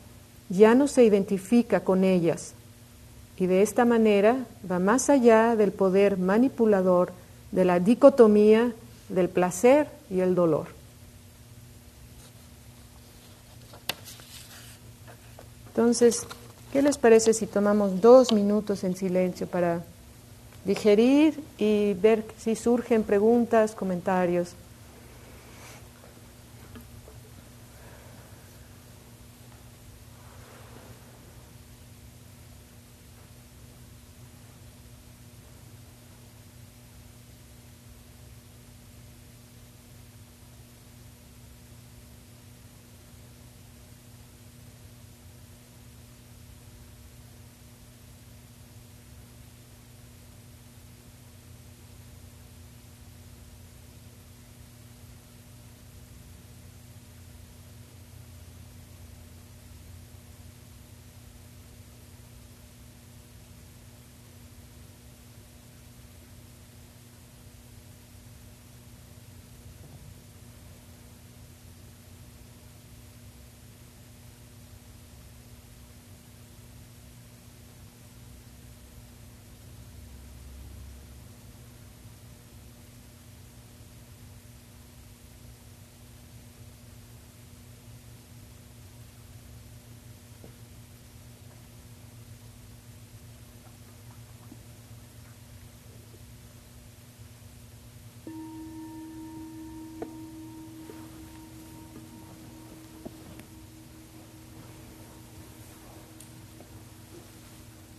ya 0.49 0.75
no 0.75 0.89
se 0.89 1.05
identifica 1.05 1.81
con 1.81 2.05
ellas, 2.05 2.55
y 3.39 3.47
de 3.47 3.63
esta 3.63 3.85
manera 3.85 4.37
va 4.69 4.79
más 4.79 5.11
allá 5.11 5.55
del 5.57 5.73
poder 5.73 6.19
manipulador 6.19 7.13
de 7.53 7.65
la 7.65 7.81
dicotomía 7.81 8.73
del 9.09 9.29
placer 9.29 9.89
y 10.11 10.21
el 10.21 10.35
dolor. 10.35 10.67
Entonces, 15.69 16.27
¿qué 16.73 16.83
les 16.83 16.99
parece 16.99 17.33
si 17.33 17.47
tomamos 17.47 18.01
dos 18.01 18.33
minutos 18.33 18.83
en 18.83 18.97
silencio 18.97 19.47
para 19.47 19.85
digerir 20.69 21.41
y 21.57 21.95
ver 21.95 22.25
si 22.37 22.55
surgen 22.55 23.03
preguntas, 23.03 23.75
comentarios? 23.75 24.55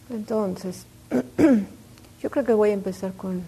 Entonces, 0.10 0.86
yo 2.22 2.30
creo 2.30 2.46
que 2.46 2.54
voy 2.54 2.72
a 2.72 2.74
empezar 2.74 3.14
con, 3.14 3.44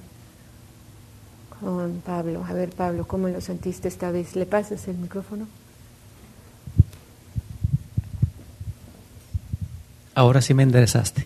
con 1.59 2.01
Pablo. 2.05 2.45
A 2.47 2.53
ver, 2.53 2.69
Pablo, 2.69 3.07
¿cómo 3.07 3.27
lo 3.27 3.41
sentiste 3.41 3.87
esta 3.87 4.11
vez? 4.11 4.35
¿Le 4.35 4.45
pasas 4.45 4.87
el 4.87 4.97
micrófono? 4.97 5.47
Ahora 10.13 10.41
sí 10.41 10.53
me 10.53 10.63
enderezaste. 10.63 11.25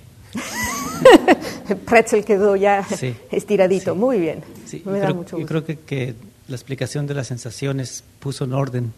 el 1.69 1.78
pretzel 1.86 2.24
quedó 2.24 2.56
ya 2.56 2.86
estiradito. 3.32 3.95
Muy 3.95 4.19
bien. 4.19 4.43
me 4.86 5.00
da 5.00 5.13
mucho 5.13 5.38
gusto. 5.38 5.39
Yo 5.39 5.45
creo 5.45 5.65
que, 5.65 5.80
que 5.80 6.15
la 6.48 6.56
explicación 6.56 7.08
de 7.08 7.15
las 7.15 7.28
sensaciones 7.28 8.04
puso 8.19 8.45
en 8.45 8.54
orden 8.54 8.93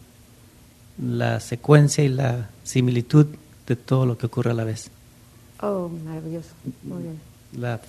la 1.01 1.39
secuencia 1.39 2.03
y 2.03 2.09
la 2.09 2.49
similitud 2.63 3.27
de 3.65 3.75
todo 3.75 4.05
lo 4.05 4.17
que 4.17 4.25
ocurre 4.25 4.51
a 4.51 4.53
la 4.53 4.63
vez. 4.63 4.91
Oh, 5.61 5.89
maravilloso. 5.89 6.49
Muy 6.83 7.03
bien. 7.03 7.19
La, 7.53 7.79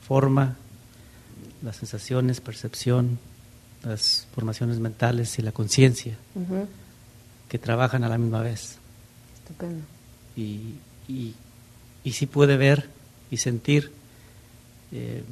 forma, 0.00 0.56
las 1.62 1.76
sensaciones, 1.76 2.40
percepción, 2.40 3.18
las 3.82 4.26
formaciones 4.34 4.78
mentales 4.80 5.38
y 5.38 5.42
la 5.42 5.52
conciencia 5.52 6.16
que 7.48 7.58
trabajan 7.58 8.04
a 8.04 8.08
la 8.08 8.18
misma 8.18 8.42
vez. 8.42 8.78
Estupendo. 9.36 9.82
Y, 10.36 10.74
y, 11.08 11.34
y 12.04 12.12
sí 12.12 12.26
puede 12.26 12.56
ver 12.56 12.88
y 13.30 13.36
sentir 13.36 13.92
eh, 14.92 15.22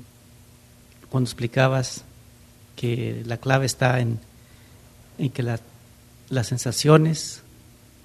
cuando 1.10 1.28
explicabas 1.28 2.04
que 2.74 3.22
la 3.24 3.38
clave 3.38 3.66
está 3.66 4.00
en, 4.00 4.18
en 5.18 5.30
que 5.30 5.42
la, 5.42 5.60
las 6.28 6.46
sensaciones 6.48 7.42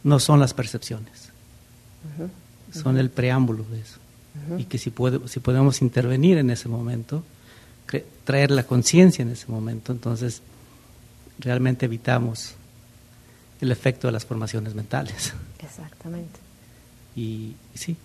no 0.03 0.19
son 0.19 0.39
las 0.39 0.53
percepciones, 0.53 1.29
son 2.71 2.97
el 2.97 3.09
preámbulo 3.09 3.63
de 3.71 3.79
eso. 3.79 3.99
Y 4.57 4.65
que 4.65 4.77
si, 4.77 4.89
puede, 4.89 5.27
si 5.27 5.39
podemos 5.39 5.81
intervenir 5.81 6.37
en 6.37 6.49
ese 6.49 6.69
momento, 6.69 7.23
traer 8.23 8.51
la 8.51 8.63
conciencia 8.63 9.23
en 9.23 9.29
ese 9.29 9.47
momento, 9.47 9.91
entonces 9.91 10.41
realmente 11.39 11.85
evitamos 11.85 12.53
el 13.59 13.71
efecto 13.71 14.07
de 14.07 14.13
las 14.13 14.25
formaciones 14.25 14.73
mentales. 14.73 15.33
Exactamente. 15.59 16.39
Y, 17.15 17.55
sí, 17.73 17.95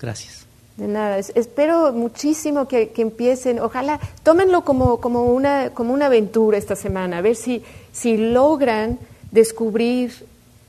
gracias. 0.00 0.46
De 0.76 0.86
nada, 0.86 1.18
espero 1.18 1.92
muchísimo 1.92 2.68
que, 2.68 2.92
empiecen, 2.96 3.58
ojalá, 3.58 3.98
tómenlo 4.22 4.64
como, 4.64 5.00
como, 5.00 5.24
una, 5.24 5.70
como 5.70 5.92
una 5.92 6.06
aventura 6.06 6.56
esta 6.56 6.76
semana, 6.76 7.18
a 7.18 7.20
ver 7.20 7.34
si, 7.34 7.62
si 7.92 8.16
logran 8.16 8.98
descubrir 9.32 10.12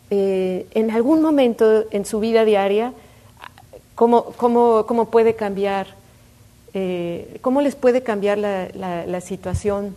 eh, 0.09 0.65
en 0.73 0.91
algún 0.91 1.21
momento 1.21 1.85
en 1.91 2.05
su 2.05 2.19
vida 2.19 2.45
diaria 2.45 2.93
cómo, 3.95 4.25
cómo, 4.37 4.85
cómo 4.87 5.05
puede 5.05 5.35
cambiar, 5.35 5.87
eh, 6.73 7.37
cómo 7.41 7.61
les 7.61 7.75
puede 7.75 8.01
cambiar 8.01 8.37
la, 8.37 8.69
la, 8.73 9.21
situación. 9.21 9.95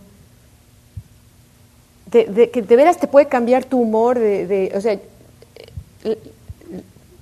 De, 2.11 2.51
que 2.51 2.61
de 2.61 2.75
veras 2.75 2.99
te 2.99 3.07
puede 3.07 3.27
cambiar 3.27 3.65
tu 3.65 3.79
humor, 3.79 4.19
de, 4.19 4.71
o 4.75 4.81
sea, 4.81 4.99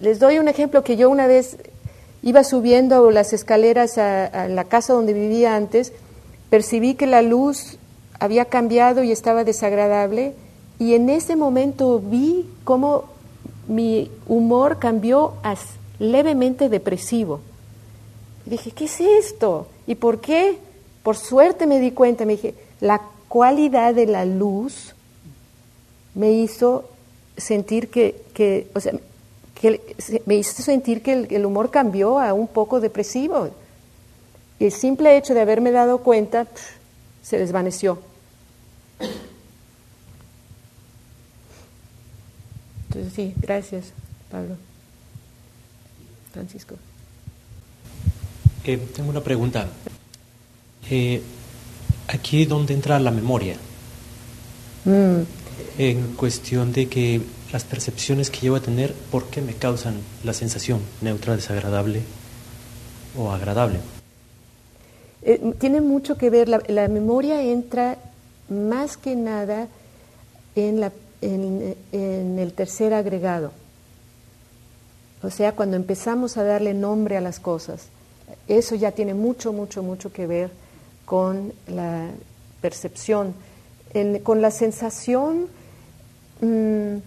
les 0.01 0.19
doy 0.19 0.39
un 0.39 0.47
ejemplo 0.47 0.84
que 0.84 0.97
yo 0.97 1.10
una 1.10 1.27
vez 1.27 1.58
iba 2.23 2.43
subiendo 2.43 3.10
las 3.12 3.34
escaleras 3.34 3.97
a, 3.97 4.47
la 4.47 4.63
casa 4.65 4.93
donde 4.93 5.13
vivía 5.13 5.56
antes, 5.56 5.93
percibí 6.49 6.95
que 6.95 7.08
la 7.08 7.21
luz 7.21 7.77
había 8.19 8.45
cambiado 8.45 9.04
y 9.04 9.12
estaba 9.12 9.43
desagradable 9.43 10.34
y 10.82 10.96
en 10.96 11.12
ese 11.12 11.36
momento 11.36 12.00
vi 12.00 12.50
cómo 12.63 13.04
mi 13.67 14.10
humor 14.28 14.80
cambió 14.80 15.34
a 15.44 15.56
levemente 16.00 16.70
depresivo. 16.70 17.39
dije, 18.48 18.72
¿qué 18.72 18.86
es 18.86 19.00
esto? 19.00 19.67
¿Y 19.86 19.94
por 19.94 20.22
qué? 20.22 20.58
Por 21.04 21.17
suerte 21.17 21.67
me 21.67 21.80
di 21.80 21.91
cuenta, 21.91 22.26
me 22.26 22.34
dije, 22.34 22.56
la 22.80 23.00
cualidad 23.28 23.94
de 23.94 24.08
la 24.08 24.26
luz 24.26 24.96
me 26.15 26.32
hizo 26.32 26.86
sentir 27.38 27.89
que, 27.91 28.20
que 28.34 28.67
o 28.74 28.80
sea, 28.80 28.94
que 29.54 29.82
me 30.26 30.34
hizo 30.34 30.63
sentir 30.63 31.04
que 31.04 31.28
el, 31.30 31.46
humor 31.46 31.70
cambió 31.70 32.17
a 32.17 32.34
un 32.34 32.48
poco 32.48 32.80
depresivo. 32.80 33.50
Y 34.58 34.65
el 34.65 34.72
simple 34.72 35.15
hecho 35.15 35.36
de 35.36 35.41
haberme 35.41 35.70
dado 35.70 36.00
cuenta 36.00 36.48
se 37.22 37.38
desvaneció. 37.38 38.00
Entonces 42.91 43.13
sí, 43.13 43.34
gracias, 43.38 43.93
Pablo. 44.30 44.58
Francisco. 46.34 46.75
Eh, 48.65 48.77
tengo 48.93 49.10
una 49.10 49.21
pregunta. 49.21 49.67
Eh, 50.89 51.21
aquí 52.10 52.41
es 52.41 52.49
donde 52.49 52.73
entra 52.73 52.99
la 52.99 53.12
memoria. 53.12 53.56
Mm. 54.84 55.21
En 55.77 56.15
cuestión 56.15 56.73
de 56.73 56.89
que 56.89 57.21
las 57.54 57.63
percepciones 57.63 58.30
que 58.30 58.41
llevo 58.41 58.58
a 58.58 58.62
tener, 58.62 58.93
¿por 58.93 59.27
qué 59.27 59.41
me 59.41 59.54
causan 59.54 59.95
la 60.25 60.34
sensación 60.34 60.82
neutra, 60.99 61.36
desagradable 61.36 62.01
o 63.17 63.32
agradable? 63.32 63.80
Eh, 65.21 65.54
tiene 65.60 65.80
mucho 65.80 66.17
que 66.17 66.30
ver, 66.30 66.49
la, 66.49 66.88
memoria 66.89 67.41
entra 67.41 67.97
más 68.49 68.97
que 68.97 69.15
nada 69.15 69.67
en, 70.56 70.82
la, 70.82 70.91
en, 71.22 72.40
el 72.40 72.54
tercer 72.54 72.94
agregado. 72.94 73.52
O 75.24 75.30
sea, 75.30 75.54
cuando 75.54 75.76
empezamos 75.78 76.38
a 76.38 76.44
darle 76.44 76.74
nombre 76.74 77.18
a 77.18 77.22
las 77.22 77.40
cosas, 77.40 77.88
eso 78.48 78.76
ya 78.76 78.92
tiene 78.92 79.14
mucho, 79.14 79.54
mucho, 79.54 79.84
mucho 79.84 80.12
que 80.12 80.26
ver 80.26 80.52
con 81.06 81.54
la 81.68 82.10
percepción. 82.62 83.34
con 84.24 84.42
la 84.42 84.52
sensación, 84.52 85.48
mmm, 86.42 86.98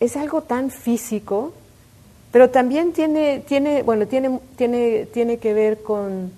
es 0.00 0.16
algo 0.16 0.42
tan 0.42 0.70
físico, 0.70 1.52
pero 2.32 2.50
también 2.50 2.92
tiene, 2.92 3.40
tiene, 3.46 3.82
bueno, 3.82 4.08
tiene, 4.08 4.40
tiene, 4.56 5.06
tiene 5.06 5.36
que 5.38 5.54
ver 5.54 5.82
con, 5.82 6.32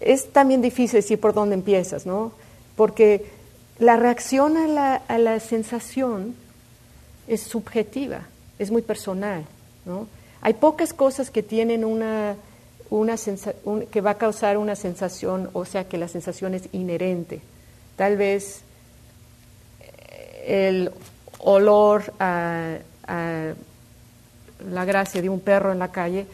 es 0.00 0.30
también 0.32 0.60
difícil 0.60 0.98
decir 0.98 1.20
por 1.20 1.32
dónde 1.32 1.54
empiezas, 1.54 2.04
¿no? 2.04 2.32
Porque 2.76 3.24
la 3.80 3.96
reacción 3.96 4.56
a 4.56 4.66
la, 4.68 4.94
a 4.96 5.18
la 5.18 5.40
sensación 5.40 6.36
es 7.26 7.42
subjetiva, 7.42 8.20
es 8.58 8.70
muy 8.70 8.82
personal, 8.82 9.44
¿no? 9.84 10.06
Hay 10.42 10.54
pocas 10.54 10.92
cosas 10.92 11.30
que 11.30 11.42
tienen 11.42 11.84
una, 11.84 12.36
una 12.88 13.16
que 13.90 14.00
va 14.00 14.10
a 14.12 14.18
causar 14.18 14.58
una 14.58 14.76
sensación, 14.76 15.50
o 15.52 15.64
sea 15.64 15.88
que 15.88 15.98
la 15.98 16.08
sensación 16.08 16.54
es 16.54 16.68
inherente. 16.72 17.40
Tal 17.96 18.16
vez 18.16 18.62
el 20.46 20.90
olor 21.38 22.12
a, 22.18 22.78
la 24.70 24.84
gracia 24.84 25.20
de 25.20 25.28
un 25.28 25.40
perro 25.40 25.72
en 25.72 25.78
la 25.78 25.90
calle, 25.90 26.26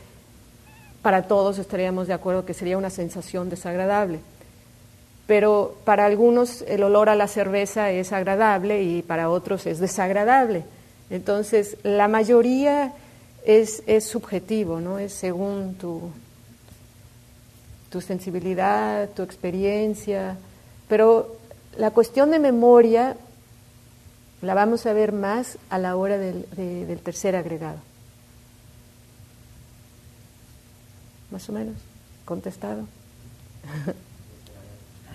para 1.01 1.23
todos 1.23 1.59
estaríamos 1.59 2.07
de 2.07 2.13
acuerdo 2.13 2.45
que 2.45 2.55
sería 2.55 2.77
una 2.77 2.91
sensación 2.91 3.49
desagradable. 3.49 4.21
Pero 5.27 5.77
para 5.85 6.07
algunos 6.07 6.63
el 6.63 6.83
olor 6.83 7.09
a 7.09 7.17
la 7.17 7.27
cerveza 7.27 7.91
es 7.91 8.13
agradable 8.13 8.83
y 8.83 9.03
para 9.03 9.29
otros 9.29 9.67
es 9.67 9.81
desagradable. 9.81 10.65
Entonces, 11.11 11.77
la 11.83 12.09
mayoría 12.09 12.93
es, 13.45 13.83
es 13.87 14.05
subjetivo, 14.05 14.81
¿no? 14.81 14.99
Es 14.99 15.13
según 15.13 15.75
tu, 15.75 16.11
tu 17.91 18.01
sensibilidad, 18.01 19.09
tu 19.11 19.23
experiencia. 19.23 20.37
Pero 20.89 21.37
la 21.77 21.91
cuestión 21.91 22.31
de 22.31 22.39
memoria 22.39 23.17
la 24.43 24.55
vamos 24.55 24.87
a 24.87 24.93
ver 24.93 25.13
más 25.13 25.59
a 25.71 25.79
la 25.79 25.97
hora 25.97 26.19
del, 26.19 26.47
del 26.57 26.99
tercer 27.01 27.35
agregado. 27.35 27.79
Más 31.31 31.49
o 31.49 31.53
menos, 31.53 31.77
contestado. 32.25 32.83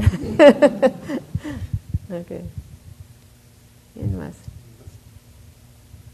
okay. 2.07 2.41
Bien 3.95 4.17
más. 4.17 4.33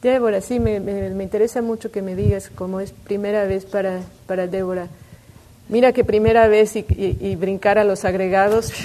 Débora, 0.01 0.41
sí, 0.41 0.59
me, 0.59 0.79
me, 0.79 1.23
interesa 1.23 1.61
mucho 1.61 1.91
que 1.91 2.01
me 2.01 2.15
digas 2.15 2.51
cómo 2.53 2.79
es 2.79 2.91
primera 2.91 3.45
vez 3.45 3.65
para, 3.65 4.01
para 4.25 4.47
Débora. 4.47 4.87
Mira 5.69 5.91
que 5.91 6.03
primera 6.03 6.47
vez 6.47 6.75
y, 6.75 6.85
y 6.97 7.35
brincar 7.35 7.77
a 7.77 7.83
los 7.83 8.05
agregados. 8.05 8.71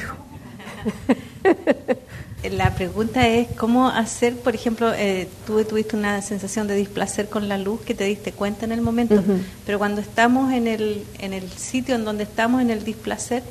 La 2.50 2.74
pregunta 2.74 3.28
es 3.28 3.46
cómo 3.56 3.88
hacer, 3.88 4.36
por 4.36 4.56
ejemplo, 4.56 4.92
eh, 4.92 5.28
tú 5.46 5.64
tuviste 5.64 5.96
una 5.96 6.20
sensación 6.22 6.66
de 6.66 6.74
displacer 6.74 7.28
con 7.28 7.48
la 7.48 7.56
luz 7.56 7.82
que 7.82 7.94
te 7.94 8.02
diste 8.02 8.32
cuenta 8.32 8.64
en 8.64 8.72
el 8.72 8.80
momento, 8.80 9.22
pero 9.64 9.78
cuando 9.78 10.00
estamos 10.00 10.52
en 10.52 10.66
el, 10.66 11.04
en 11.20 11.34
el 11.34 11.48
sitio 11.52 11.94
en 11.94 12.04
donde 12.04 12.24
estamos 12.24 12.60
en 12.60 12.70
el 12.70 12.82
displacer, 12.82 13.44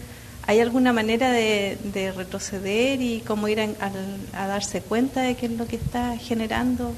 ¿hay 0.47 0.59
alguna 0.59 0.93
manera 0.93 1.31
de, 1.31 1.77
retroceder 2.15 3.01
y 3.01 3.21
cómo 3.21 3.47
ir 3.47 3.59
a, 3.61 4.47
darse 4.47 4.81
cuenta 4.81 5.21
de 5.21 5.35
qué 5.35 5.47
es 5.47 5.51
lo 5.53 5.67
que 5.67 5.75
está 5.77 6.17
generando 6.17 6.93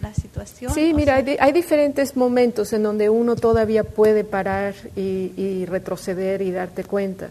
la 0.00 0.12
situación. 0.14 0.72
Sí, 0.72 0.92
mira, 0.94 1.14
hay, 1.14 1.52
diferentes 1.52 2.16
momentos 2.16 2.72
en 2.72 2.82
donde 2.82 3.08
uno 3.08 3.34
todavía 3.36 3.84
puede 3.84 4.24
parar 4.24 4.74
y, 4.94 5.64
retroceder 5.66 6.42
y 6.42 6.50
darte 6.50 6.84
cuenta. 6.84 7.30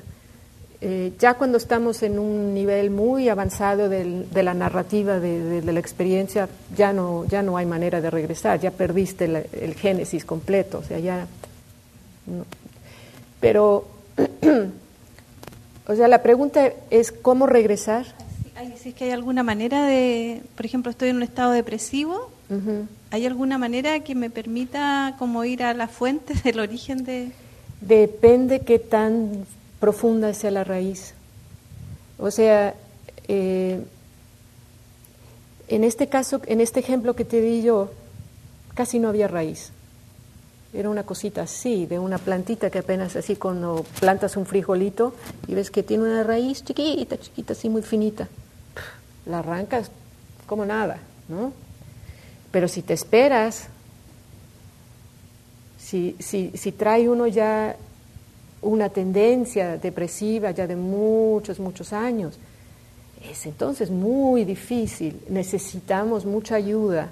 Eh, 0.82 1.14
ya 1.20 1.36
cuando 1.36 1.58
estamos 1.58 2.04
en 2.04 2.20
un 2.20 2.54
nivel 2.54 2.92
muy 2.92 3.30
avanzado 3.30 3.88
de 3.88 4.44
la 4.44 4.54
narrativa, 4.54 5.20
de, 5.20 5.62
la 5.62 5.80
experiencia, 5.80 6.50
ya 6.76 6.92
no, 6.92 7.26
ya 7.26 7.42
no 7.42 7.58
hay 7.58 7.66
manera 7.66 8.02
de 8.02 8.10
regresar, 8.10 8.60
ya 8.60 8.72
perdiste 8.72 9.26
el 9.26 9.76
génesis 9.76 10.26
completo, 10.26 10.80
o 10.80 10.84
sea, 10.84 11.00
ya... 11.00 11.28
Pero, 13.40 13.86
o 15.88 15.96
sea, 15.96 16.08
la 16.08 16.24
pregunta 16.24 16.72
es 16.90 17.12
cómo 17.12 17.46
regresar 17.48 18.06
si 18.86 18.90
es 18.90 18.96
que 18.96 19.06
hay 19.06 19.12
alguna 19.12 19.42
manera 19.42 19.86
de, 19.86 20.42
por 20.56 20.66
ejemplo, 20.66 20.92
estoy 20.92 21.10
en 21.10 21.18
un 21.18 21.24
estado 21.24 21.52
depresivo, 21.52 22.30
¿hay 23.10 23.26
alguna 23.26 23.58
manera 23.58 24.00
que 24.02 24.14
me 24.14 24.30
permita 24.30 25.16
como 25.18 25.44
ir 25.44 25.64
a 25.64 25.74
la 25.74 25.88
fuente 25.88 26.34
del 26.44 26.60
origen 26.60 27.04
de...? 27.04 27.32
Depende 27.82 28.62
qué 28.62 28.80
tan 28.80 29.46
profunda 29.80 30.34
sea 30.34 30.52
la 30.52 30.64
raíz. 30.64 31.14
O 32.18 32.32
sea, 32.32 32.76
eh, 33.28 33.84
en 35.68 35.84
este 35.84 36.08
caso, 36.08 36.42
en 36.46 36.62
este 36.62 36.80
ejemplo 36.80 37.16
que 37.16 37.26
te 37.26 37.42
di 37.42 37.64
yo, 37.64 37.92
casi 38.76 39.00
no 39.00 39.10
había 39.10 39.28
raíz. 39.28 39.72
Era 40.76 40.90
una 40.90 41.04
cosita 41.04 41.44
así, 41.44 41.86
de 41.86 41.98
una 41.98 42.18
plantita 42.18 42.70
que 42.70 42.80
apenas 42.80 43.16
así 43.16 43.38
cuando 43.38 43.86
plantas 44.00 44.36
un 44.36 44.46
frijolito 44.46 45.14
y 45.48 45.56
ves 45.56 45.72
que 45.72 45.84
tiene 45.84 46.04
una 46.04 46.24
raíz 46.24 46.64
chiquita, 46.64 47.18
chiquita, 47.18 47.54
así 47.54 47.70
muy 47.70 47.82
finita 47.82 48.28
la 49.26 49.40
arrancas 49.40 49.92
como 50.46 50.66
nada, 50.66 51.00
¿no? 51.28 51.52
Pero 52.52 52.68
si 52.68 52.82
te 52.82 52.94
esperas, 52.94 53.68
si, 55.78 56.16
si, 56.20 56.52
si 56.56 56.72
trae 56.72 57.10
uno 57.10 57.28
ya 57.28 57.76
una 58.62 58.90
tendencia 58.90 59.78
depresiva 59.78 60.52
ya 60.52 60.68
de 60.68 60.76
muchos, 60.76 61.60
muchos 61.60 61.94
años, 61.94 62.38
es 63.30 63.46
entonces 63.46 63.90
muy 63.90 64.46
difícil, 64.46 65.20
necesitamos 65.30 66.26
mucha 66.26 66.56
ayuda. 66.56 67.10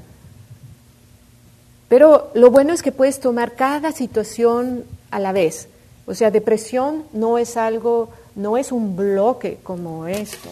Pero 1.90 2.32
lo 2.34 2.52
bueno 2.52 2.74
es 2.74 2.82
que 2.82 2.92
puedes 2.92 3.20
tomar 3.20 3.54
cada 3.54 3.92
situación 3.92 4.86
a 5.12 5.20
la 5.20 5.32
vez. 5.32 5.68
O 6.06 6.16
sea, 6.16 6.32
depresión 6.32 7.04
no 7.14 7.38
es 7.38 7.56
algo, 7.58 8.10
no 8.36 8.58
es 8.58 8.72
un 8.72 8.96
bloque 8.96 9.60
como 9.64 10.08
esto 10.08 10.50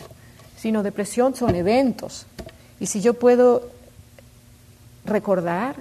sino 0.61 0.83
depresión 0.83 1.33
son 1.33 1.55
eventos. 1.55 2.27
Y 2.79 2.85
si 2.85 3.01
yo 3.01 3.15
puedo 3.15 3.63
recordar 5.05 5.75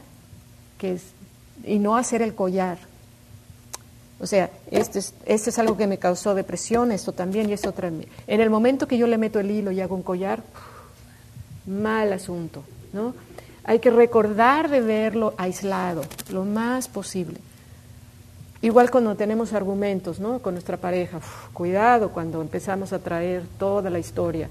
que 0.79 0.95
es, 0.95 1.03
y 1.65 1.79
no 1.79 1.97
hacer 1.97 2.23
el 2.23 2.35
collar, 2.35 2.79
o 4.21 4.27
sea, 4.27 4.51
este 4.71 5.01
es, 5.01 5.13
este 5.27 5.51
es 5.51 5.59
algo 5.59 5.77
que 5.77 5.87
me 5.87 5.99
causó 5.99 6.35
depresión, 6.35 6.93
esto 6.93 7.13
también 7.13 7.51
y 7.51 7.53
esto 7.53 7.73
también. 7.73 8.09
En 8.27 8.41
el 8.41 8.49
momento 8.49 8.89
que 8.89 8.97
yo 8.97 9.07
le 9.07 9.19
meto 9.19 9.39
el 9.39 9.51
hilo 9.51 9.71
y 9.71 9.83
hago 9.83 9.95
un 9.95 10.03
collar, 10.03 10.43
mal 11.67 12.11
asunto, 12.15 12.65
¿no? 12.95 13.13
Hay 13.65 13.79
que 13.79 13.91
recordar 13.91 14.71
de 14.71 14.81
verlo 14.81 15.35
aislado, 15.37 16.03
lo 16.31 16.45
más 16.45 16.89
posible. 16.89 17.39
Igual 18.63 18.91
cuando 18.91 19.15
tenemos 19.15 19.53
argumentos, 19.53 20.21
¿no? 20.21 20.41
Con 20.41 20.55
nuestra 20.55 20.77
pareja, 20.77 21.21
cuidado 21.53 22.11
cuando 22.11 22.43
empezamos 22.43 22.93
a 22.93 22.99
traer 22.99 23.45
toda 23.59 23.89
la 23.89 23.99
historia. 23.99 24.49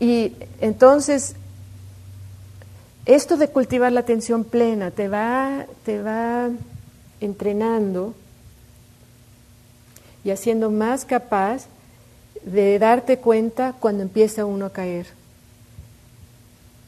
Y 0.00 0.34
entonces, 0.60 1.34
esto 3.04 3.36
de 3.36 3.48
cultivar 3.48 3.92
la 3.92 4.00
atención 4.00 4.44
plena 4.44 4.90
te 4.90 5.08
va, 5.08 5.66
te 5.84 6.00
va 6.00 6.48
entrenando 7.20 8.14
y 10.24 10.30
haciendo 10.30 10.70
más 10.70 11.04
capaz 11.04 11.66
de 12.44 12.78
darte 12.78 13.18
cuenta 13.18 13.74
cuando 13.78 14.02
empieza 14.02 14.44
uno 14.44 14.66
a 14.66 14.70
caer. 14.70 15.06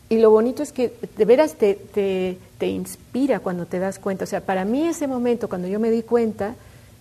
Y 0.08 0.18
lo 0.18 0.30
bonito 0.30 0.62
es 0.62 0.72
que 0.72 0.92
de 1.16 1.24
veras 1.24 1.54
te, 1.54 1.74
te, 1.74 2.38
te, 2.58 2.66
inspira 2.66 3.40
cuando 3.40 3.66
te 3.66 3.78
das 3.78 3.98
cuenta. 3.98 4.24
O 4.24 4.26
sea, 4.26 4.40
para 4.40 4.64
mí 4.64 4.86
ese 4.86 5.06
momento, 5.06 5.48
cuando 5.48 5.66
yo 5.66 5.80
me 5.80 5.90
di 5.90 6.02
cuenta, 6.02 6.54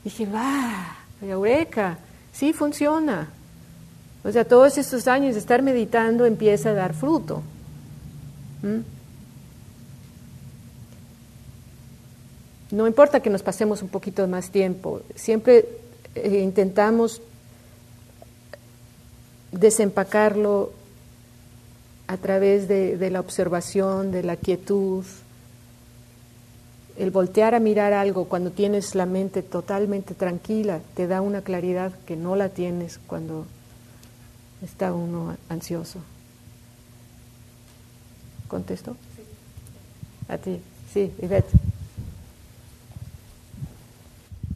dije, 0.04 0.26
va, 0.26 0.98
eureka, 1.22 1.98
sí 2.32 2.54
funciona. 2.54 3.30
O 4.24 4.32
sea, 4.32 4.46
todos 4.46 4.78
estos 4.78 5.08
años 5.08 5.34
de 5.34 5.40
estar 5.40 5.62
meditando 5.62 6.26
empieza 6.26 6.70
a 6.70 6.74
dar 6.74 6.94
fruto. 6.94 7.44
¿Mm? 8.62 8.80
No 12.72 12.88
importa 12.88 13.20
que 13.20 13.30
nos 13.30 13.44
pasemos 13.44 13.84
un 13.84 13.90
poquito 13.90 14.28
más 14.28 14.50
tiempo, 14.50 15.02
siempre 15.14 15.68
eh, 16.16 16.40
intentamos 16.42 17.22
desempacarlo 19.52 20.72
a 22.08 22.18
través 22.18 22.68
de, 22.68 23.10
la 23.10 23.20
observación, 23.20 24.12
de 24.12 24.24
la 24.24 24.36
quietud, 24.36 25.06
el 26.98 27.12
voltear 27.12 27.56
a 27.56 27.60
mirar 27.60 27.94
algo 27.94 28.26
cuando 28.26 28.52
tienes 28.52 28.94
la 28.94 29.06
mente 29.06 29.42
totalmente 29.42 30.14
tranquila 30.14 30.80
te 30.94 31.08
da 31.08 31.22
una 31.22 31.42
claridad 31.42 31.92
que 32.06 32.16
no 32.16 32.36
la 32.36 32.50
tienes 32.50 33.00
cuando 33.08 33.46
está 34.62 34.94
uno 34.94 35.36
ansioso. 35.50 36.00
¿Contesto? 38.48 38.96
Sí. 39.16 39.24
A 40.28 40.38
ti. 40.38 40.62
Sí, 40.94 41.12
Ivette. 41.20 41.50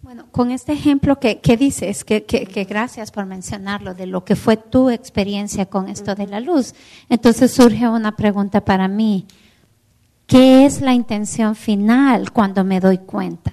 Bueno, 0.03 0.26
con 0.37 0.51
este 0.51 0.71
ejemplo 0.73 1.19
que, 1.19 1.39
que 1.39 1.57
dices, 1.57 2.03
que, 2.03 2.23
que, 2.23 2.63
gracias 2.65 3.09
por 3.09 3.25
mencionarlo, 3.25 3.95
de 3.95 4.05
lo 4.05 4.23
que 4.23 4.35
fue 4.35 4.55
tu 4.55 4.91
experiencia 4.91 5.65
con 5.65 5.89
esto 5.89 6.13
de 6.13 6.27
la 6.27 6.39
luz, 6.39 6.75
entonces 7.09 7.49
surge 7.49 7.89
una 7.89 8.15
pregunta 8.15 8.63
para 8.63 8.87
mí. 8.87 9.25
¿Qué 10.27 10.67
es 10.67 10.79
la 10.81 10.93
intención 10.93 11.55
final 11.55 12.31
cuando 12.31 12.63
me 12.63 12.79
doy 12.79 12.99
cuenta? 12.99 13.51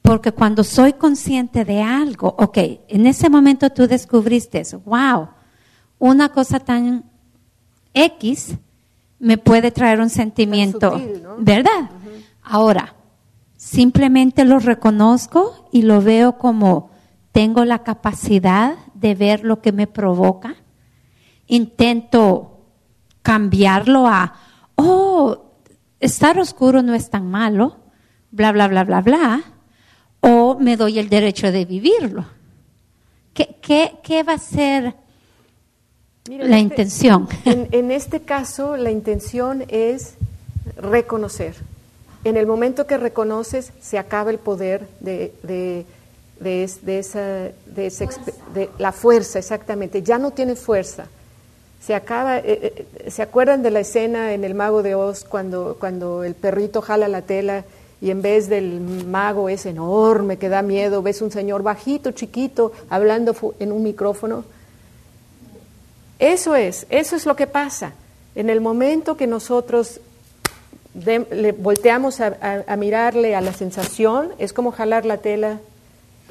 Porque 0.00 0.32
cuando 0.32 0.64
soy 0.64 0.94
consciente 0.94 1.66
de 1.66 1.82
algo, 1.82 2.34
ok, 2.38 2.56
en 2.88 3.06
ese 3.06 3.28
momento 3.28 3.68
tú 3.68 3.86
descubriste 3.86 4.60
eso, 4.60 4.80
wow, 4.86 5.28
una 5.98 6.30
cosa 6.30 6.60
tan 6.60 7.04
X 7.92 8.56
me 9.18 9.36
puede 9.36 9.70
traer 9.70 10.00
un 10.00 10.08
sentimiento, 10.08 10.98
¿verdad? 11.40 11.90
Ahora, 12.42 12.94
simplemente 13.74 14.44
lo 14.44 14.58
reconozco 14.58 15.68
y 15.72 15.82
lo 15.82 16.00
veo 16.00 16.38
como 16.38 16.90
tengo 17.32 17.64
la 17.64 17.82
capacidad 17.82 18.76
de 18.94 19.14
ver 19.14 19.44
lo 19.44 19.60
que 19.60 19.72
me 19.72 19.86
provoca. 19.86 20.54
Intento 21.46 22.60
cambiarlo 23.22 24.06
a, 24.06 24.34
oh, 24.76 25.38
estar 25.98 26.38
oscuro 26.38 26.82
no 26.82 26.94
es 26.94 27.10
tan 27.10 27.28
malo, 27.30 27.76
bla, 28.30 28.52
bla, 28.52 28.68
bla, 28.68 28.84
bla, 28.84 29.00
bla, 29.00 29.42
o 30.20 30.56
me 30.58 30.76
doy 30.76 30.98
el 30.98 31.08
derecho 31.08 31.50
de 31.50 31.64
vivirlo. 31.64 32.24
¿Qué, 33.32 33.56
qué, 33.60 33.96
qué 34.02 34.22
va 34.22 34.34
a 34.34 34.38
ser 34.38 34.94
la 36.28 36.44
este, 36.44 36.58
intención. 36.58 37.28
En, 37.44 37.90
este 37.90 38.20
caso, 38.20 38.76
la 38.76 38.90
intención 38.90 39.64
es 39.68 40.14
reconocer. 40.76 41.54
En 42.24 42.38
el 42.38 42.46
momento 42.46 42.86
que 42.86 42.96
reconoces, 42.96 43.70
se 43.80 43.98
acaba 43.98 44.30
el 44.30 44.38
poder 44.38 44.88
de, 45.00 45.32
de, 45.42 45.84
de, 46.40 46.98
esa, 46.98 47.20
de, 47.66 48.70
la 48.78 48.92
fuerza, 48.92 49.38
exactamente. 49.38 50.02
Ya 50.02 50.18
no 50.18 50.30
tiene 50.30 50.56
fuerza. 50.56 51.06
Se 51.82 51.94
acaba. 51.94 52.38
Eh, 52.38 52.86
eh, 53.04 53.10
¿Se 53.10 53.20
acuerdan 53.20 53.62
de 53.62 53.70
la 53.70 53.80
escena 53.80 54.32
en 54.32 54.42
El 54.44 54.54
Mago 54.54 54.82
de 54.82 54.94
Oz 54.94 55.24
cuando, 55.24 55.76
cuando 55.78 56.24
el 56.24 56.34
perrito 56.34 56.80
jala 56.80 57.08
la 57.08 57.22
tela 57.22 57.64
y 58.00 58.10
en 58.10 58.22
vez 58.22 58.48
del 58.48 58.80
mago 58.80 59.48
es 59.48 59.66
enorme 59.66 60.38
que 60.38 60.48
da 60.48 60.62
miedo, 60.62 61.02
ves 61.02 61.22
un 61.22 61.30
señor 61.30 61.62
bajito, 61.62 62.10
chiquito, 62.12 62.72
hablando 62.88 63.34
en 63.58 63.70
un 63.70 63.82
micrófono? 63.82 64.44
Eso 66.18 66.54
es, 66.54 66.86
eso 66.90 67.16
es 67.16 67.26
lo 67.26 67.36
que 67.36 67.46
pasa. 67.46 67.92
En 68.34 68.50
el 68.50 68.60
momento 68.60 69.16
que 69.16 69.26
nosotros 69.26 70.00
le 70.94 71.52
volteamos 71.52 72.20
a, 72.20 72.76
mirarle 72.76 73.34
a 73.34 73.40
la 73.40 73.52
sensación, 73.52 74.30
es 74.38 74.52
como 74.52 74.70
jalar 74.70 75.04
la 75.04 75.18
tela 75.18 75.60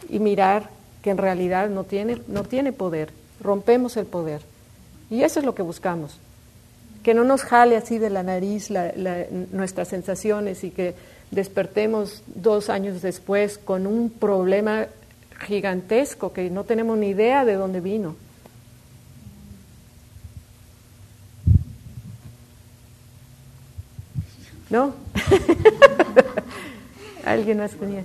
y 0.10 0.20
mirar 0.20 0.70
que 1.02 1.10
en 1.10 1.18
realidad 1.18 1.70
no 1.70 1.84
tiene, 1.84 2.22
no 2.28 2.44
tiene 2.44 2.72
poder. 2.72 3.12
Rompemos 3.42 3.98
el 3.98 4.06
poder. 4.06 4.42
Y 5.10 5.24
eso 5.24 5.40
es 5.40 5.46
lo 5.46 5.54
que 5.54 5.62
buscamos. 5.62 6.18
Que 7.04 7.14
no 7.14 7.26
nos 7.26 7.44
jale 7.44 7.76
así 7.76 7.98
de 7.98 8.10
la 8.10 8.24
nariz 8.24 8.70
nuestras 9.52 9.90
sensaciones 9.90 10.64
y 10.64 10.72
que 10.72 10.96
despertemos 11.32 12.24
dos 12.28 12.70
años 12.70 13.02
después 13.02 13.58
con 13.58 13.86
un 13.86 14.10
problema 14.10 14.88
gigantesco 15.42 16.32
que 16.32 16.50
no 16.50 16.64
tenemos 16.64 16.98
ni 16.98 17.10
idea 17.10 17.44
de 17.44 17.56
dónde 17.56 17.82
vino. 17.82 18.16
¿No? 24.74 24.92
¿Alguien 27.26 27.60
más 27.60 27.74
tenía? 27.74 28.04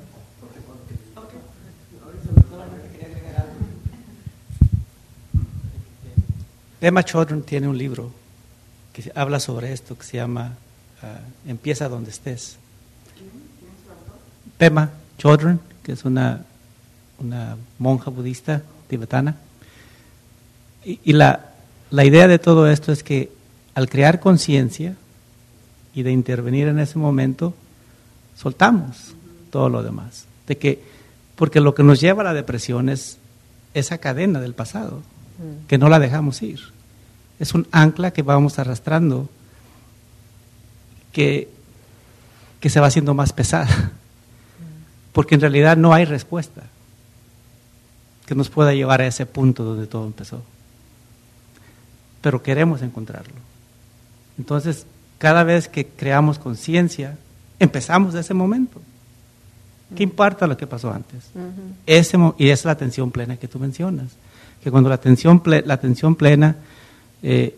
Emma 6.79 7.03
Chodron 7.03 7.41
tiene 7.41 7.69
un 7.69 7.79
libro 7.79 8.13
que 8.93 9.11
habla 9.15 9.41
sobre 9.41 9.73
esto, 9.73 9.97
que 9.97 10.05
se 10.05 10.19
llama 10.19 10.59
ah, 11.03 11.21
Empieza 11.47 11.89
donde 11.89 12.11
estés. 12.11 12.59
Pema 14.59 14.91
Chodron, 15.17 15.63
que 15.83 15.93
es 15.93 16.05
una, 16.05 16.45
una 17.19 17.57
monja 17.79 18.11
budista 18.11 18.61
tibetana. 18.89 19.37
Y, 20.85 21.15
la 21.15 21.41
idea 21.91 22.29
de 22.29 22.39
todo 22.39 22.71
esto 22.71 22.93
es 22.93 23.03
que 23.03 23.33
al 23.75 23.89
crear 23.89 24.21
conciencia 24.21 24.97
y 25.99 26.05
de 26.05 26.13
intervenir 26.13 26.69
en 26.69 26.79
ese 26.79 26.97
momento, 26.97 27.55
soltamos 28.37 29.17
todo 29.51 29.69
lo 29.69 29.83
demás. 29.83 30.27
De 30.47 30.57
que, 30.57 30.81
porque 31.35 31.61
lo 31.61 31.75
que 31.75 31.83
nos 31.83 32.01
lleva 32.01 32.23
a 32.23 32.27
la 32.27 32.35
depresión 32.35 32.89
es 32.89 33.19
esa 33.75 33.99
cadena 33.99 34.41
del 34.41 34.55
pasado, 34.55 35.03
que 35.67 35.77
no 35.77 35.89
la 35.89 35.99
dejamos 35.99 36.41
ir. 36.43 36.61
Es 37.41 37.53
un 37.53 37.67
ancla 37.73 38.13
que 38.13 38.23
vamos 38.23 38.61
arrastrando, 38.61 39.29
que, 41.13 41.49
que 42.61 42.71
se 42.71 42.79
va 42.79 42.87
haciendo 42.87 43.13
más 43.13 43.33
pesada, 43.33 43.91
porque 45.13 45.35
en 45.35 45.41
realidad 45.41 45.77
no 45.77 45.95
hay 45.95 46.05
respuesta 46.05 46.63
que 48.25 48.37
nos 48.37 48.51
pueda 48.51 48.73
llevar 48.73 49.01
a 49.01 49.09
ese 49.09 49.27
punto 49.27 49.65
donde 49.65 49.89
todo 49.89 50.07
empezó. 50.07 50.45
Pero 52.21 52.41
queremos 52.41 52.83
encontrarlo. 52.83 53.35
Entonces, 54.39 54.87
cada 55.19 55.43
vez 55.43 55.69
que 55.69 55.87
creamos 55.87 56.39
conciencia, 56.39 57.19
empezamos 57.59 58.15
de 58.15 58.21
ese 58.21 58.35
momento. 58.35 58.81
¿Qué 59.95 60.03
importa 60.03 60.47
lo 60.47 60.57
que 60.57 60.67
pasó 60.67 60.93
antes? 60.93 61.31
ese, 61.87 62.19
y 62.37 62.51
es 62.51 62.65
la 62.65 62.73
atención 62.73 63.11
plena 63.11 63.37
que 63.37 63.49
tú 63.49 63.59
mencionas. 63.59 64.09
Que 64.63 64.71
cuando 64.71 64.89
la 64.89 64.97
atención, 64.97 65.43
la 65.45 65.75
atención 65.75 66.15
plena, 66.15 66.57
eh, 67.23 67.57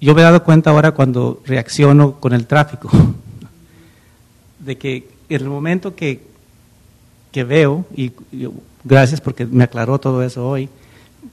yo 0.00 0.14
me 0.14 0.20
he 0.20 0.24
dado 0.24 0.44
cuenta 0.44 0.70
ahora 0.70 0.92
cuando 0.92 1.42
reacciono 1.46 2.20
con 2.20 2.32
el 2.32 2.46
tráfico, 2.46 2.90
de 4.58 4.78
que 4.78 5.08
en 5.28 5.42
el 5.42 5.48
momento 5.48 5.94
que, 5.94 6.20
que 7.32 7.44
veo, 7.44 7.86
y, 7.96 8.12
gracias 8.84 9.20
porque 9.20 9.46
me 9.46 9.64
aclaró 9.64 9.98
todo 9.98 10.22
eso 10.22 10.46
hoy, 10.46 10.68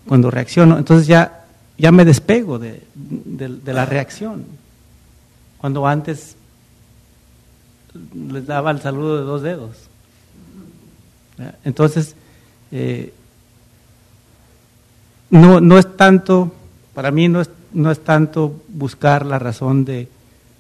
cuando 0.08 0.32
reacciono, 0.32 0.78
entonces 0.78 1.08
ya, 1.08 1.46
ya 1.78 1.92
me 1.92 2.06
despego 2.06 2.58
de, 2.58 2.84
de 2.96 3.74
la 3.74 3.86
reacción. 3.86 4.46
Cuando 5.58 5.88
antes 5.88 6.36
les 8.14 8.46
daba 8.46 8.72
el 8.72 8.82
saludo 8.82 9.18
de 9.18 9.24
dos 9.24 9.42
dedos. 9.42 9.78
Entonces, 11.64 12.16
eh, 12.72 13.14
no, 15.30 15.60
no 15.62 15.78
es 15.78 15.96
tanto, 15.96 16.52
para 16.94 17.12
mí 17.12 17.28
no 17.28 17.42
es, 17.42 17.50
no 17.74 17.92
es 17.92 18.04
tanto 18.04 18.62
buscar 18.70 19.26
la 19.26 19.40
razón 19.40 19.86
de, 19.86 20.08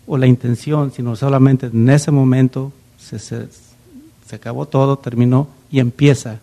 o 0.06 0.18
la 0.18 0.28
intención, 0.28 0.92
sino 0.92 1.16
solamente 1.16 1.68
en 1.68 1.90
ese 1.90 2.12
momento 2.12 2.72
se, 2.98 3.20
se, 3.20 3.48
se 4.26 4.36
acabó 4.36 4.68
todo, 4.68 4.98
terminó 4.98 5.48
y 5.72 5.80
empieza 5.80 6.40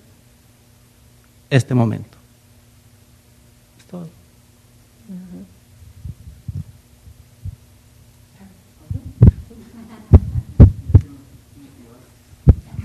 este 1.50 1.74
momento. 1.74 2.13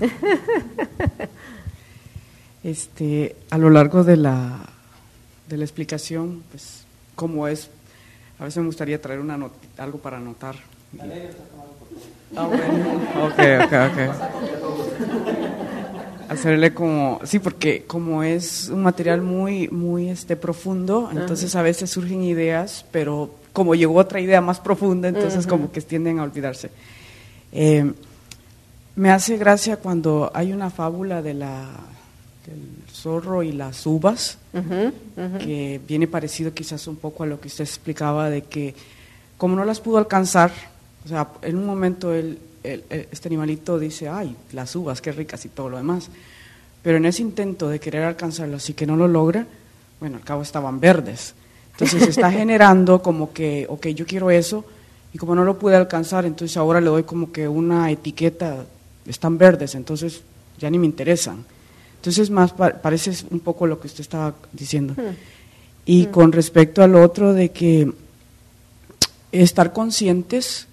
Este, 2.62 3.36
a 3.48 3.56
lo 3.56 3.70
largo 3.70 4.04
de 4.04 4.18
la, 4.18 4.58
de 5.48 5.56
la 5.56 5.64
explicación, 5.64 6.42
pues, 6.50 6.84
cómo 7.14 7.48
es, 7.48 7.70
a 8.38 8.44
veces 8.44 8.58
me 8.58 8.66
gustaría 8.66 9.00
traer 9.00 9.20
una 9.20 9.38
algo 9.78 9.98
para 9.98 10.18
anotar. 10.18 10.56
Ah, 12.36 12.46
bueno. 12.46 12.64
Ok, 13.24 13.38
ok, 13.64 13.72
ok. 13.90 13.98
Hacerle 16.28 16.74
como, 16.74 17.18
sí, 17.24 17.38
porque 17.38 17.84
como 17.86 18.22
es 18.22 18.68
un 18.68 18.82
material 18.82 19.22
muy, 19.22 19.68
muy 19.68 20.10
este, 20.10 20.36
profundo, 20.36 21.08
entonces 21.12 21.56
a 21.56 21.62
veces 21.62 21.90
surgen 21.90 22.22
ideas, 22.22 22.84
pero 22.92 23.34
como 23.52 23.74
llegó 23.74 23.94
otra 23.96 24.20
idea 24.20 24.40
más 24.40 24.60
profunda, 24.60 25.08
entonces 25.08 25.46
como 25.46 25.72
que 25.72 25.80
tienden 25.80 26.18
a 26.18 26.22
olvidarse. 26.24 26.70
Eh, 27.52 27.90
me 29.00 29.10
hace 29.10 29.38
gracia 29.38 29.78
cuando 29.78 30.30
hay 30.34 30.52
una 30.52 30.68
fábula 30.68 31.22
de 31.22 31.32
la, 31.32 31.66
del 32.46 32.84
zorro 32.92 33.42
y 33.42 33.50
las 33.50 33.86
uvas, 33.86 34.36
que 35.38 35.80
viene 35.88 36.06
parecido 36.06 36.52
quizás 36.52 36.86
un 36.86 36.96
poco 36.96 37.22
a 37.22 37.26
lo 37.26 37.40
que 37.40 37.48
usted 37.48 37.64
explicaba 37.64 38.28
de 38.28 38.42
que 38.42 38.74
como 39.38 39.56
no 39.56 39.64
las 39.64 39.80
pudo 39.80 39.96
alcanzar, 39.96 40.52
o 41.06 41.08
sea, 41.08 41.28
en 41.40 41.56
un 41.56 41.64
momento 41.64 42.12
el, 42.12 42.38
este 42.62 43.28
animalito 43.28 43.78
dice, 43.78 44.06
ay, 44.06 44.36
las 44.52 44.76
uvas, 44.76 45.00
qué 45.00 45.12
ricas 45.12 45.46
y 45.46 45.48
todo 45.48 45.70
lo 45.70 45.78
demás, 45.78 46.10
pero 46.82 46.98
en 46.98 47.06
ese 47.06 47.22
intento 47.22 47.70
de 47.70 47.80
querer 47.80 48.02
alcanzarlas 48.02 48.68
y 48.68 48.74
que 48.74 48.86
no 48.86 48.96
lo 48.96 49.08
logra, 49.08 49.46
bueno, 49.98 50.18
al 50.18 50.24
cabo 50.24 50.42
estaban 50.42 50.78
verdes. 50.78 51.34
Entonces 51.72 52.04
se 52.04 52.10
está 52.10 52.30
generando 52.40 53.00
como 53.00 53.32
que, 53.32 53.64
ok, 53.66 53.86
yo 53.86 54.04
quiero 54.04 54.30
eso, 54.30 54.62
y 55.14 55.16
como 55.16 55.34
no 55.34 55.44
lo 55.44 55.58
pude 55.58 55.74
alcanzar, 55.74 56.26
entonces 56.26 56.54
ahora 56.58 56.82
le 56.82 56.88
doy 56.90 57.04
como 57.04 57.32
que 57.32 57.48
una 57.48 57.90
etiqueta 57.90 58.66
están 59.06 59.38
verdes, 59.38 59.74
entonces 59.74 60.22
ya 60.58 60.70
ni 60.70 60.78
me 60.78 60.86
interesan. 60.86 61.44
Entonces, 61.96 62.30
más 62.30 62.52
parece 62.52 63.12
un 63.30 63.40
poco 63.40 63.66
lo 63.66 63.78
que 63.78 63.86
usted 63.86 64.00
estaba 64.00 64.34
diciendo. 64.52 64.94
Hmm. 64.94 65.14
Y 65.84 66.06
hmm. 66.06 66.10
con 66.10 66.32
respecto 66.32 66.82
al 66.82 66.94
otro 66.94 67.34
de 67.34 67.50
que 67.50 67.92
estar 69.32 69.72
conscientes, 69.72 70.66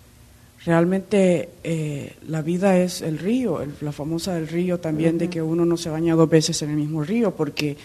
realmente 0.66 1.50
eh, 1.64 2.16
la 2.28 2.42
vida 2.42 2.78
es 2.78 3.02
el 3.02 3.20
río, 3.20 3.62
la 3.82 3.92
famosa 3.92 4.36
del 4.36 4.48
río 4.48 4.80
también, 4.80 5.18
de 5.18 5.30
que 5.30 5.42
uno 5.42 5.66
no 5.66 5.78
se 5.78 5.90
baña 5.90 6.16
dos 6.16 6.30
veces 6.30 6.62
en 6.62 6.72
el 6.72 6.78
mismo 6.78 7.04
río, 7.04 7.32
porque 7.36 7.78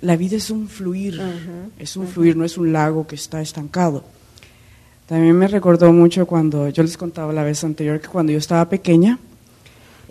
la 0.00 0.16
vida 0.16 0.36
es 0.36 0.50
un 0.50 0.68
fluir, 0.68 1.20
es 1.78 1.96
un 1.96 2.06
fluir, 2.06 2.36
no 2.36 2.44
es 2.44 2.58
un 2.58 2.72
lago 2.72 3.06
que 3.06 3.14
está 3.14 3.40
estancado. 3.40 4.04
También 5.06 5.36
me 5.36 5.48
recordó 5.48 5.92
mucho 5.92 6.26
cuando 6.26 6.68
yo 6.70 6.82
les 6.82 6.96
contaba 6.96 7.32
la 7.32 7.44
vez 7.44 7.62
anterior 7.62 8.00
que 8.00 8.08
cuando 8.08 8.32
yo 8.32 8.38
estaba 8.38 8.68
pequeña, 8.68 9.18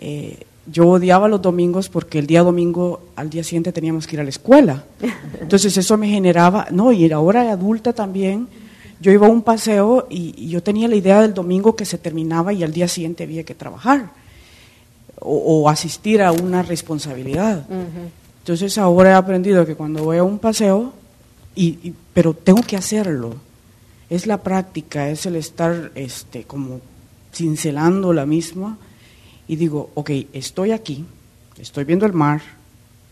eh, 0.06 0.36
yo 0.70 0.86
odiaba 0.86 1.28
los 1.28 1.40
domingos 1.40 1.88
porque 1.88 2.18
el 2.18 2.26
día 2.26 2.42
domingo 2.42 3.00
al 3.16 3.30
día 3.30 3.42
siguiente 3.42 3.72
teníamos 3.72 4.06
que 4.06 4.16
ir 4.16 4.20
a 4.20 4.24
la 4.24 4.28
escuela. 4.28 4.84
Entonces 5.40 5.74
eso 5.78 5.96
me 5.96 6.08
generaba, 6.08 6.68
no, 6.70 6.92
y 6.92 7.10
ahora 7.10 7.50
adulta 7.50 7.94
también, 7.94 8.46
yo 9.00 9.12
iba 9.12 9.26
a 9.26 9.30
un 9.30 9.40
paseo 9.40 10.06
y, 10.10 10.46
yo 10.48 10.62
tenía 10.62 10.88
la 10.88 10.96
idea 10.96 11.22
del 11.22 11.32
domingo 11.32 11.74
que 11.74 11.86
se 11.86 11.96
terminaba 11.96 12.52
y 12.52 12.62
al 12.62 12.72
día 12.72 12.86
siguiente 12.86 13.24
había 13.24 13.44
que 13.44 13.54
trabajar 13.54 14.10
o, 15.20 15.70
asistir 15.70 16.20
a 16.20 16.32
una 16.32 16.62
responsabilidad. 16.62 17.64
Entonces 18.40 18.76
ahora 18.76 19.12
he 19.12 19.14
aprendido 19.14 19.64
que 19.64 19.74
cuando 19.74 20.04
voy 20.04 20.18
a 20.18 20.22
un 20.22 20.38
paseo, 20.38 20.92
y, 21.56 21.94
pero 22.12 22.34
tengo 22.34 22.62
que 22.62 22.76
hacerlo, 22.76 23.36
es 24.10 24.26
la 24.26 24.42
práctica, 24.42 25.08
es 25.08 25.24
el 25.24 25.36
estar 25.36 25.92
este, 25.94 26.44
como 26.44 26.80
cincelando 27.32 28.12
la 28.12 28.26
misma 28.26 28.76
y 29.46 29.56
digo, 29.56 29.90
ok, 29.94 30.10
estoy 30.32 30.72
aquí, 30.72 31.04
estoy 31.58 31.84
viendo 31.84 32.06
el 32.06 32.12
mar, 32.12 32.40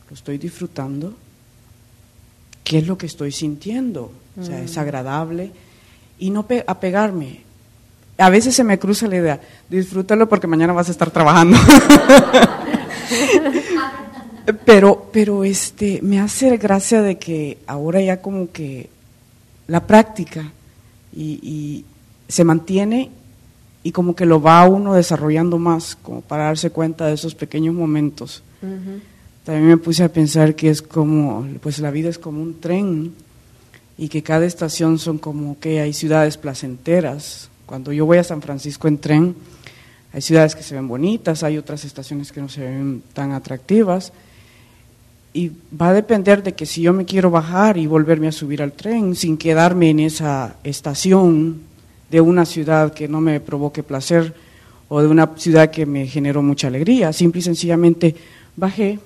lo 0.08 0.14
estoy 0.14 0.38
disfrutando, 0.38 1.14
¿qué 2.64 2.78
es 2.78 2.86
lo 2.86 2.96
que 2.96 3.06
estoy 3.06 3.32
sintiendo? 3.32 4.12
O 4.40 4.44
sea, 4.44 4.62
es 4.62 4.76
mm. 4.76 4.80
agradable 4.80 5.50
y 6.18 6.30
no 6.30 6.46
apegarme. 6.66 7.42
A 8.18 8.30
veces 8.30 8.54
se 8.54 8.64
me 8.64 8.78
cruza 8.78 9.08
la 9.08 9.16
idea, 9.16 9.40
disfrútalo 9.68 10.28
porque 10.28 10.46
mañana 10.46 10.72
vas 10.72 10.88
a 10.88 10.92
estar 10.92 11.10
trabajando. 11.10 11.58
pero, 14.64 15.10
pero 15.12 15.44
este, 15.44 16.00
me 16.02 16.20
hace 16.20 16.56
gracia 16.56 17.02
de 17.02 17.18
que 17.18 17.58
ahora 17.66 18.00
ya 18.00 18.22
como 18.22 18.50
que 18.52 18.88
la 19.66 19.86
práctica 19.86 20.50
y, 21.14 21.40
y 21.42 21.84
se 22.28 22.44
mantiene 22.44 23.10
y 23.82 23.92
como 23.92 24.14
que 24.14 24.26
lo 24.26 24.40
va 24.40 24.66
uno 24.68 24.94
desarrollando 24.94 25.58
más, 25.58 25.96
como 26.00 26.20
para 26.20 26.44
darse 26.44 26.70
cuenta 26.70 27.06
de 27.06 27.14
esos 27.14 27.34
pequeños 27.34 27.74
momentos. 27.74 28.42
También 29.44 29.66
me 29.66 29.76
puse 29.76 30.04
a 30.04 30.12
pensar 30.12 30.54
que 30.54 30.70
es 30.70 30.82
como, 30.82 31.46
pues 31.60 31.80
la 31.80 31.90
vida 31.90 32.08
es 32.08 32.18
como 32.18 32.40
un 32.40 32.60
tren 32.60 33.12
y 33.98 34.08
que 34.08 34.22
cada 34.22 34.46
estación 34.46 34.98
son 34.98 35.18
como 35.18 35.58
que 35.58 35.80
hay 35.80 35.92
ciudades 35.92 36.36
placenteras. 36.36 37.48
Cuando 37.66 37.92
yo 37.92 38.06
voy 38.06 38.18
a 38.18 38.24
San 38.24 38.40
Francisco 38.40 38.86
en 38.86 38.98
tren, 38.98 39.34
hay 40.12 40.20
ciudades 40.20 40.54
que 40.54 40.62
se 40.62 40.74
ven 40.76 40.86
bonitas, 40.86 41.42
hay 41.42 41.58
otras 41.58 41.84
estaciones 41.84 42.30
que 42.30 42.40
no 42.40 42.48
se 42.48 42.60
ven 42.60 43.02
tan 43.12 43.32
atractivas. 43.32 44.12
Y 45.34 45.50
va 45.80 45.88
a 45.88 45.94
depender 45.94 46.42
de 46.42 46.52
que 46.52 46.66
si 46.66 46.82
yo 46.82 46.92
me 46.92 47.06
quiero 47.06 47.30
bajar 47.30 47.78
y 47.78 47.86
volverme 47.86 48.28
a 48.28 48.32
subir 48.32 48.62
al 48.62 48.72
tren 48.72 49.16
sin 49.16 49.38
quedarme 49.38 49.90
en 49.90 50.00
esa 50.00 50.56
estación 50.62 51.71
de 52.12 52.20
una 52.20 52.44
ciudad 52.44 52.92
que 52.92 53.08
no 53.08 53.20
me 53.20 53.40
provoque 53.40 53.82
placer, 53.82 54.34
o 54.88 55.00
de 55.00 55.08
una 55.08 55.30
ciudad 55.36 55.70
que 55.70 55.86
me 55.86 56.06
generó 56.06 56.42
mucha 56.42 56.68
alegría. 56.68 57.12
Simple 57.14 57.38
y 57.40 57.42
sencillamente 57.42 58.14
bajé, 58.54 58.98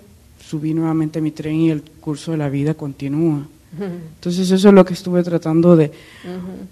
subí 0.44 0.74
nuevamente 0.74 1.20
mi 1.20 1.30
tren 1.30 1.54
y 1.54 1.70
el 1.70 1.82
curso 1.82 2.32
de 2.32 2.38
la 2.38 2.48
vida 2.48 2.74
continúa. 2.74 3.46
Entonces 3.78 4.50
eso 4.50 4.68
es 4.68 4.74
lo 4.74 4.84
que 4.84 4.94
estuve 4.94 5.22
tratando 5.22 5.76
de, 5.76 5.92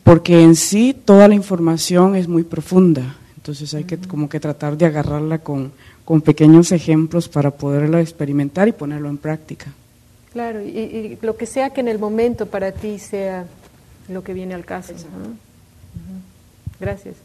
porque 0.03 0.43
en 0.43 0.57
sí 0.57 0.97
toda 1.05 1.29
la 1.29 1.35
información 1.35 2.17
es 2.17 2.27
muy 2.27 2.45
profunda, 2.45 3.17
entonces 3.37 3.75
hay 3.75 3.85
que 3.85 3.99
como 3.99 4.29
que 4.29 4.41
tratar 4.41 4.77
de 4.77 4.87
agarrarla 4.87 5.39
con, 5.39 5.71
con 6.05 6.23
pequeños 6.23 6.73
ejemplos 6.73 7.29
para 7.29 7.51
poderla 7.51 8.01
experimentar 8.01 8.69
y 8.69 8.73
ponerlo 8.73 9.11
en 9.11 9.19
práctica. 9.19 9.67
Claro, 10.33 10.63
y, 10.63 11.19
lo 11.21 11.37
que 11.37 11.45
sea 11.47 11.71
que 11.71 11.81
en 11.81 11.89
el 11.89 11.99
momento 11.99 12.47
para 12.47 12.73
ti 12.73 12.99
sea 12.99 13.45
lo 14.09 14.25
que 14.25 14.33
viene 14.33 14.55
al 14.55 14.65
caso. 14.65 14.95
Gracias. 16.85 17.17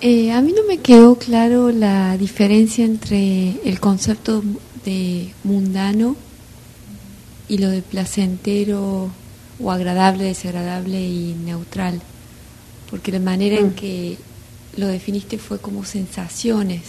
Eh, 0.00 0.32
a 0.32 0.40
mí 0.40 0.52
no 0.56 0.64
me 0.66 0.78
quedó 0.78 1.14
claro 1.14 1.70
la 1.70 2.16
diferencia 2.16 2.84
entre 2.84 3.60
el 3.64 3.78
concepto 3.78 4.42
de 4.84 5.32
mundano 5.44 6.16
y 7.48 7.58
lo 7.58 7.68
de 7.68 7.80
placentero 7.82 9.08
o 9.62 9.70
agradable, 9.70 10.24
desagradable 10.24 11.00
y 11.00 11.34
neutral, 11.44 12.00
porque 12.90 13.12
la 13.12 13.20
manera 13.20 13.56
en 13.56 13.68
mm. 13.68 13.74
que 13.74 14.18
lo 14.76 14.88
definiste 14.88 15.38
fue 15.38 15.60
como 15.60 15.84
sensaciones 15.84 16.80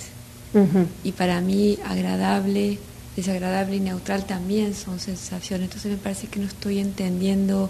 y 1.04 1.12
para 1.12 1.42
mí 1.42 1.78
agradable, 1.86 2.80
desagradable 3.16 3.76
y 3.76 3.80
neutral 3.80 4.26
también 4.26 4.74
son 4.74 5.00
sensaciones, 5.00 5.66
entonces 5.66 5.92
me 5.92 5.98
parece 5.98 6.28
que 6.28 6.40
no 6.40 6.48
estoy 6.48 6.80
entendiendo 6.80 7.70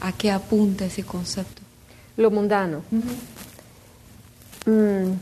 a 0.00 0.12
qué 0.12 0.30
apunta 0.30 0.86
ese 0.86 1.04
concepto. 1.04 1.62
Lo 2.16 2.30
mundano. 2.30 2.82
Mm, 4.66 5.12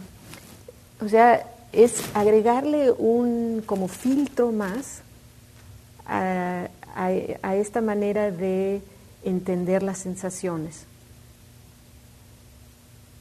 o 1.04 1.09
sea, 1.09 1.46
es 1.72 2.02
agregarle 2.14 2.90
un 2.90 3.62
como 3.64 3.88
filtro 3.88 4.52
más 4.52 5.02
a, 6.06 6.68
esta 7.54 7.80
manera 7.80 8.30
de 8.30 8.80
entender 9.22 9.82
las 9.82 9.98
sensaciones. 9.98 10.84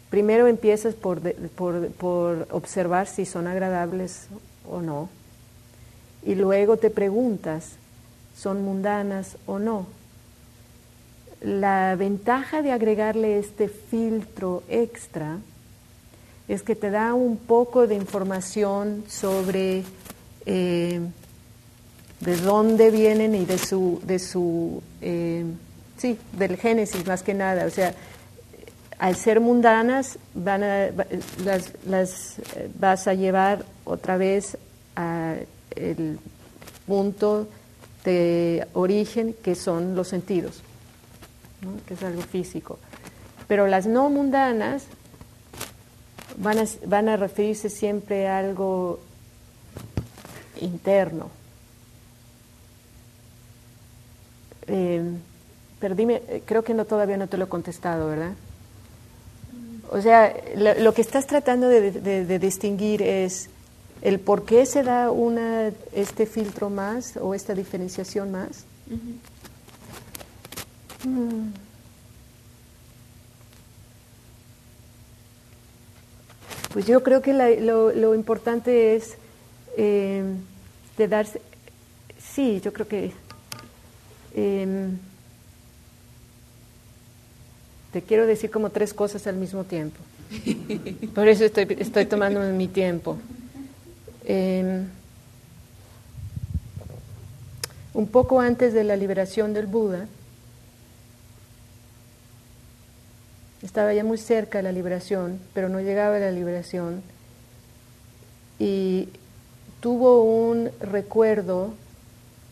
Primero 0.09 0.47
empiezas 0.47 0.95
por, 0.95 1.21
por, 1.51 2.47
observar 2.49 3.07
si 3.07 3.25
son 3.25 3.45
agradables 3.45 4.27
o 4.69 4.81
no, 4.81 5.09
y 6.23 6.35
luego 6.35 6.77
te 6.77 6.89
preguntas, 6.89 7.73
¿son 8.35 8.63
mundanas 8.63 9.37
o 9.45 9.59
no? 9.59 9.87
La 11.41 11.95
ventaja 11.95 12.61
de 12.61 12.71
agregarle 12.71 13.37
este 13.37 13.67
filtro 13.69 14.63
extra 14.69 15.37
es 16.47 16.63
que 16.63 16.75
te 16.75 16.89
da 16.89 17.13
un 17.13 17.37
poco 17.37 17.87
de 17.87 17.95
información 17.95 19.03
sobre 19.07 19.83
eh, 20.45 21.01
de 22.19 22.37
dónde 22.37 22.89
vienen 22.89 23.35
y 23.35 23.45
de 23.45 23.57
su, 23.57 24.01
de 24.03 24.17
su 24.17 24.81
eh, 25.01 25.45
sí, 25.97 26.17
del 26.33 26.57
génesis 26.57 27.05
más 27.05 27.21
que 27.21 27.33
nada. 27.33 27.65
O 27.65 27.69
sea, 27.69 27.93
al 28.97 29.15
ser 29.15 29.39
mundanas, 29.39 30.17
van 30.33 30.63
a, 30.63 30.87
las, 31.43 31.71
las 31.85 32.35
vas 32.79 33.07
a 33.07 33.13
llevar 33.13 33.63
otra 33.85 34.17
vez 34.17 34.57
al 35.77 36.19
punto 36.85 37.47
de 38.03 38.67
origen 38.73 39.33
que 39.33 39.55
son 39.55 39.95
los 39.95 40.07
sentidos, 40.07 40.61
que 41.87 41.93
es 41.93 42.03
algo 42.03 42.21
físico. 42.21 42.79
Pero 43.47 43.67
las 43.67 43.87
no 43.87 44.09
mundanas 44.09 44.85
van 46.37 46.59
a, 46.59 46.65
van 46.85 47.09
a 47.09 47.17
referirse 47.17 47.69
siempre 47.69 48.27
a 48.27 48.39
algo 48.39 48.99
interno. 50.61 51.29
Eh, 54.67 55.01
pero 55.79 55.95
dime, 55.95 56.21
eh, 56.27 56.41
creo 56.45 56.63
que 56.63 56.73
no 56.73 56.85
todavía 56.85 57.17
no 57.17 57.27
te 57.27 57.37
lo 57.37 57.45
he 57.45 57.49
contestado, 57.49 58.09
¿verdad? 58.09 58.33
O 59.89 60.01
sea, 60.01 60.35
lo, 60.55 60.93
que 60.93 61.01
estás 61.01 61.27
tratando 61.27 61.69
de, 61.69 62.39
distinguir 62.39 63.01
es 63.01 63.49
el 64.01 64.19
por 64.19 64.45
qué 64.45 64.65
se 64.65 64.83
da 64.83 65.11
una, 65.11 65.71
este 65.93 66.25
filtro 66.25 66.69
más 66.69 67.17
o 67.17 67.33
esta 67.33 67.53
diferenciación 67.53 68.31
más. 68.31 68.65
Pues 76.73 76.85
yo 76.85 77.01
creo 77.01 77.21
que 77.21 77.33
lo, 77.33 78.15
importante 78.15 78.95
es 78.95 79.17
eh, 79.77 80.23
de 80.97 81.07
darse, 81.07 81.41
sí, 82.19 82.61
yo 82.61 82.71
creo 82.73 82.87
que 82.87 83.11
em, 84.35 84.97
te 87.91 88.01
quiero 88.01 88.27
decir 88.27 88.51
como 88.51 88.69
tres 88.69 88.93
cosas 88.93 89.25
al 89.27 89.37
mismo 89.37 89.63
tiempo. 89.63 89.97
Por 91.15 91.27
eso 91.27 91.45
estoy, 91.45 91.65
estoy 91.79 92.05
tomando 92.05 92.41
mi 92.41 92.67
tiempo. 92.67 93.17
Em, 94.27 94.87
un 97.93 98.07
poco 98.07 98.39
antes 98.39 98.73
de 98.73 98.83
la 98.83 98.95
liberación 98.95 99.53
del 99.53 99.65
Buda, 99.65 100.07
Estaba 103.63 103.93
ya 103.93 104.03
muy 104.03 104.17
cerca 104.17 104.59
de 104.59 104.63
la 104.63 104.71
liberación, 104.71 105.39
pero 105.53 105.67
no 105.67 105.81
llegaba 105.81 106.17
a 106.17 106.19
la 106.19 106.31
liberación. 106.31 107.01
Y 108.59 109.09
tuvo 109.79 110.23
un 110.23 110.69
recuerdo 110.79 111.73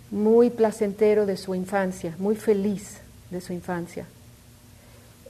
muy 0.10 0.50
placentero 0.50 1.26
de 1.26 1.38
su 1.38 1.54
infancia, 1.54 2.16
muy 2.18 2.36
feliz 2.36 2.98
de 3.30 3.40
su 3.40 3.54
infancia. 3.54 4.06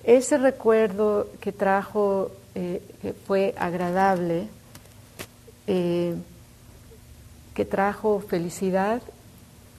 Ese 0.04 0.38
recuerdo 0.38 1.30
que 1.42 1.52
trajo, 1.52 2.32
eh, 2.54 2.82
que 3.02 3.14
fue 3.14 3.54
agradable, 3.58 4.48
eh, 5.68 6.16
que 7.56 7.66
trajo 7.66 8.20
felicidad, 8.20 9.02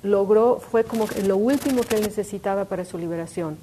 logró, 0.02 0.58
fue 0.58 0.82
como 0.82 1.06
lo 1.24 1.36
último 1.36 1.82
que 1.82 1.96
él 1.96 2.02
necesitaba 2.02 2.64
para 2.64 2.84
su 2.84 2.98
liberación. 2.98 3.56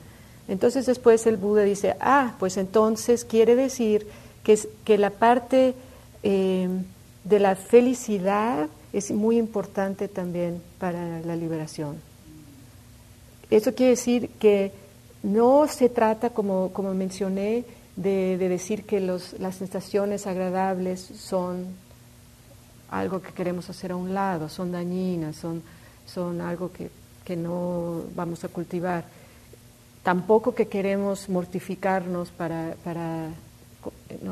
Entonces 0.48 0.86
después 0.86 1.26
el 1.28 1.38
Buda 1.38 1.64
dice, 1.64 1.96
ah, 2.00 2.36
pues 2.40 2.56
entonces 2.58 3.26
quiere 3.26 3.56
decir 3.56 4.08
que, 4.44 4.58
que 4.86 4.98
la 4.98 5.10
parte 5.10 5.74
eh, 6.22 6.70
de 7.24 7.40
la 7.40 7.56
felicidad 7.56 8.70
es 8.94 9.12
muy 9.12 9.38
importante 9.38 10.08
también 10.08 10.62
para 10.80 11.20
la 11.22 11.36
liberación. 11.36 11.98
Eso 13.50 13.74
quiere 13.74 13.92
decir 13.92 14.30
que 14.40 14.72
no 15.24 15.68
se 15.68 15.90
trata, 15.90 16.30
como, 16.30 16.72
como 16.74 16.94
mencioné, 16.94 17.66
de, 17.96 18.38
decir 18.38 18.84
que 18.84 19.00
los, 19.00 19.40
las 19.40 19.56
sensaciones 19.56 20.28
agradables 20.28 21.00
son 21.00 21.68
algo 23.00 23.22
que 23.22 23.32
queremos 23.32 23.70
hacer 23.70 23.92
a 23.92 23.96
un 23.96 24.14
lado, 24.14 24.50
son 24.50 24.72
dañinas, 24.72 25.36
son, 25.36 25.62
son 26.06 26.42
algo 26.42 26.72
que, 26.72 26.90
que 27.26 27.36
no 27.36 28.04
vamos 28.16 28.44
a 28.44 28.48
cultivar 28.48 29.06
tampoco 30.04 30.54
que 30.54 30.68
queremos 30.68 31.30
mortificarnos 31.30 32.30
para, 32.30 32.76
para 32.84 33.30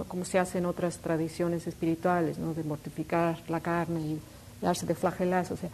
como 0.07 0.23
se 0.25 0.37
hace 0.39 0.59
en 0.59 0.65
otras 0.65 0.99
tradiciones 0.99 1.65
espirituales, 1.65 2.37
¿no? 2.37 2.53
de 2.53 2.63
mortificar 2.63 3.41
la 3.47 3.59
carne 3.59 3.99
y 3.99 4.19
darse 4.61 4.85
de 4.85 4.95
flagelas. 4.95 5.51
O 5.51 5.57
sea, 5.57 5.69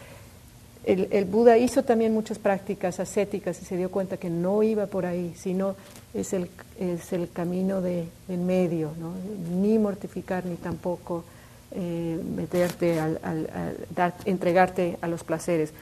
el, 0.84 1.08
el, 1.12 1.26
Buda 1.26 1.58
hizo 1.58 1.84
también 1.84 2.14
muchas 2.14 2.40
prácticas 2.40 3.00
ascéticas 3.00 3.62
y 3.62 3.66
se 3.66 3.76
dio 3.76 3.92
cuenta 3.92 4.18
que 4.18 4.30
no 4.30 4.64
iba 4.64 4.86
por 4.86 5.06
ahí, 5.06 5.34
sino 5.36 5.76
es 6.14 6.34
el, 6.34 6.50
es 6.80 7.12
el 7.12 7.30
camino 7.30 7.82
de, 7.82 8.08
en 8.30 8.46
medio, 8.46 8.94
¿no? 9.00 9.14
ni 9.60 9.78
mortificar 9.78 10.46
ni 10.46 10.56
tampoco 10.56 11.24
eh, 11.72 12.20
meterte 12.36 13.00
al, 13.00 13.20
al, 13.24 13.78
dar, 13.96 14.16
entregarte 14.26 14.98
a 15.02 15.08
los 15.08 15.24
placeres. 15.24 15.74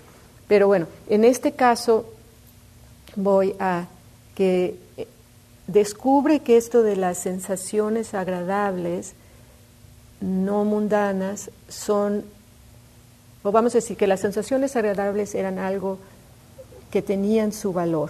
Pero 0.48 0.68
bueno, 0.68 0.88
en 1.10 1.24
este 1.24 1.54
caso 1.54 2.12
voy 3.16 3.56
a 3.60 3.86
que 4.36 4.78
eh, 4.98 5.08
descubre 5.68 6.40
que 6.42 6.58
esto 6.58 6.84
de 6.84 6.96
las 6.96 7.18
sensaciones 7.18 8.14
agradables, 8.14 9.14
no 10.22 10.66
mundanas, 10.66 11.50
son, 11.70 12.24
o 13.44 13.52
vamos 13.52 13.74
a 13.76 13.78
decir 13.80 13.98
que 13.98 14.08
las 14.08 14.20
sensaciones 14.20 14.76
agradables 14.76 15.36
eran 15.36 15.60
algo 15.60 16.00
que 16.92 17.02
tenían 17.02 17.52
su 17.52 17.74
valor. 17.74 18.10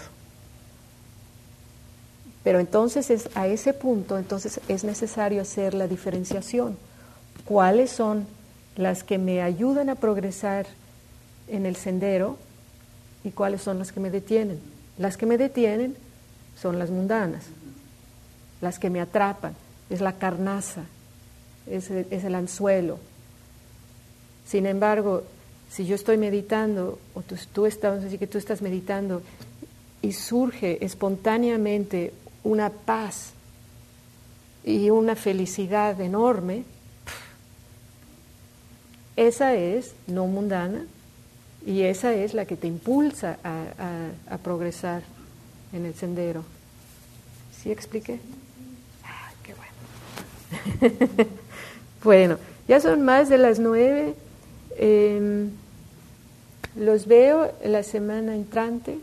Pero 2.44 2.60
entonces 2.60 3.10
es, 3.10 3.30
a 3.34 3.48
ese 3.48 3.74
punto 3.74 4.18
entonces 4.18 4.60
es 4.68 4.84
necesario 4.84 5.42
hacer 5.42 5.74
la 5.74 5.88
diferenciación. 5.88 6.78
¿Cuáles 7.46 7.92
son 7.92 8.26
las 8.76 9.04
que 9.04 9.18
me 9.18 9.42
ayudan 9.42 9.90
a 9.90 9.96
progresar 9.96 10.66
en 11.48 11.66
el 11.66 11.76
sendero 11.76 12.38
y 13.24 13.32
cuáles 13.32 13.62
son 13.62 13.78
las 13.80 13.92
que 13.92 14.00
me 14.00 14.10
detienen? 14.10 14.60
Las 14.98 15.16
que 15.16 15.28
me 15.28 15.38
detienen 15.38 15.96
son 16.60 16.80
las 16.80 16.90
mundanas, 16.90 17.46
las 18.62 18.80
que 18.80 18.90
me 18.90 19.00
atrapan, 19.00 19.56
es 19.90 20.02
la 20.02 20.14
carnaza, 20.14 20.82
es 21.68 21.92
el, 21.92 22.36
anzuelo. 22.36 22.98
Sin 24.48 24.66
embargo, 24.66 25.24
si 25.70 25.86
yo 25.86 25.96
estoy 25.96 26.18
meditando, 26.18 27.00
o 27.14 27.22
tú, 27.22 27.36
tú 27.54 27.66
estás, 27.68 28.04
así 28.04 28.18
que 28.18 28.28
tú 28.28 28.38
estás 28.38 28.62
meditando, 28.62 29.22
y 30.02 30.14
surge 30.14 30.84
espontáneamente 30.84 32.14
una 32.44 32.70
paz 32.70 33.34
y 34.64 34.90
una 34.90 35.16
felicidad 35.16 36.00
enorme, 36.02 36.64
esa 39.16 39.56
es 39.56 39.94
no 40.08 40.28
mundana 40.28 40.86
y 41.66 41.82
esa 41.82 42.14
es 42.14 42.34
la 42.34 42.46
que 42.46 42.56
te 42.56 42.68
impulsa 42.68 43.38
a, 43.44 44.38
progresar 44.44 45.02
en 45.74 45.86
el 45.86 45.96
sendero. 45.96 46.44
¿Sí 47.62 47.72
expliqué? 47.72 48.20
Ah, 49.04 49.32
qué 49.44 49.54
bueno. 49.56 51.30
bueno, 52.04 52.38
ya 52.68 52.80
son 52.80 53.02
más 53.04 53.30
de 53.30 53.38
las 53.38 53.60
nueve. 53.60 54.14
Em, 54.78 55.50
los 56.76 57.08
veo 57.08 57.52
la 57.64 57.84
semana 57.84 58.36
entrante 58.36 59.00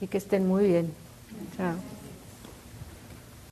y 0.00 0.06
que 0.06 0.18
estén 0.18 0.46
muy 0.46 0.66
bien. 0.66 0.92
Chao. 1.56 1.95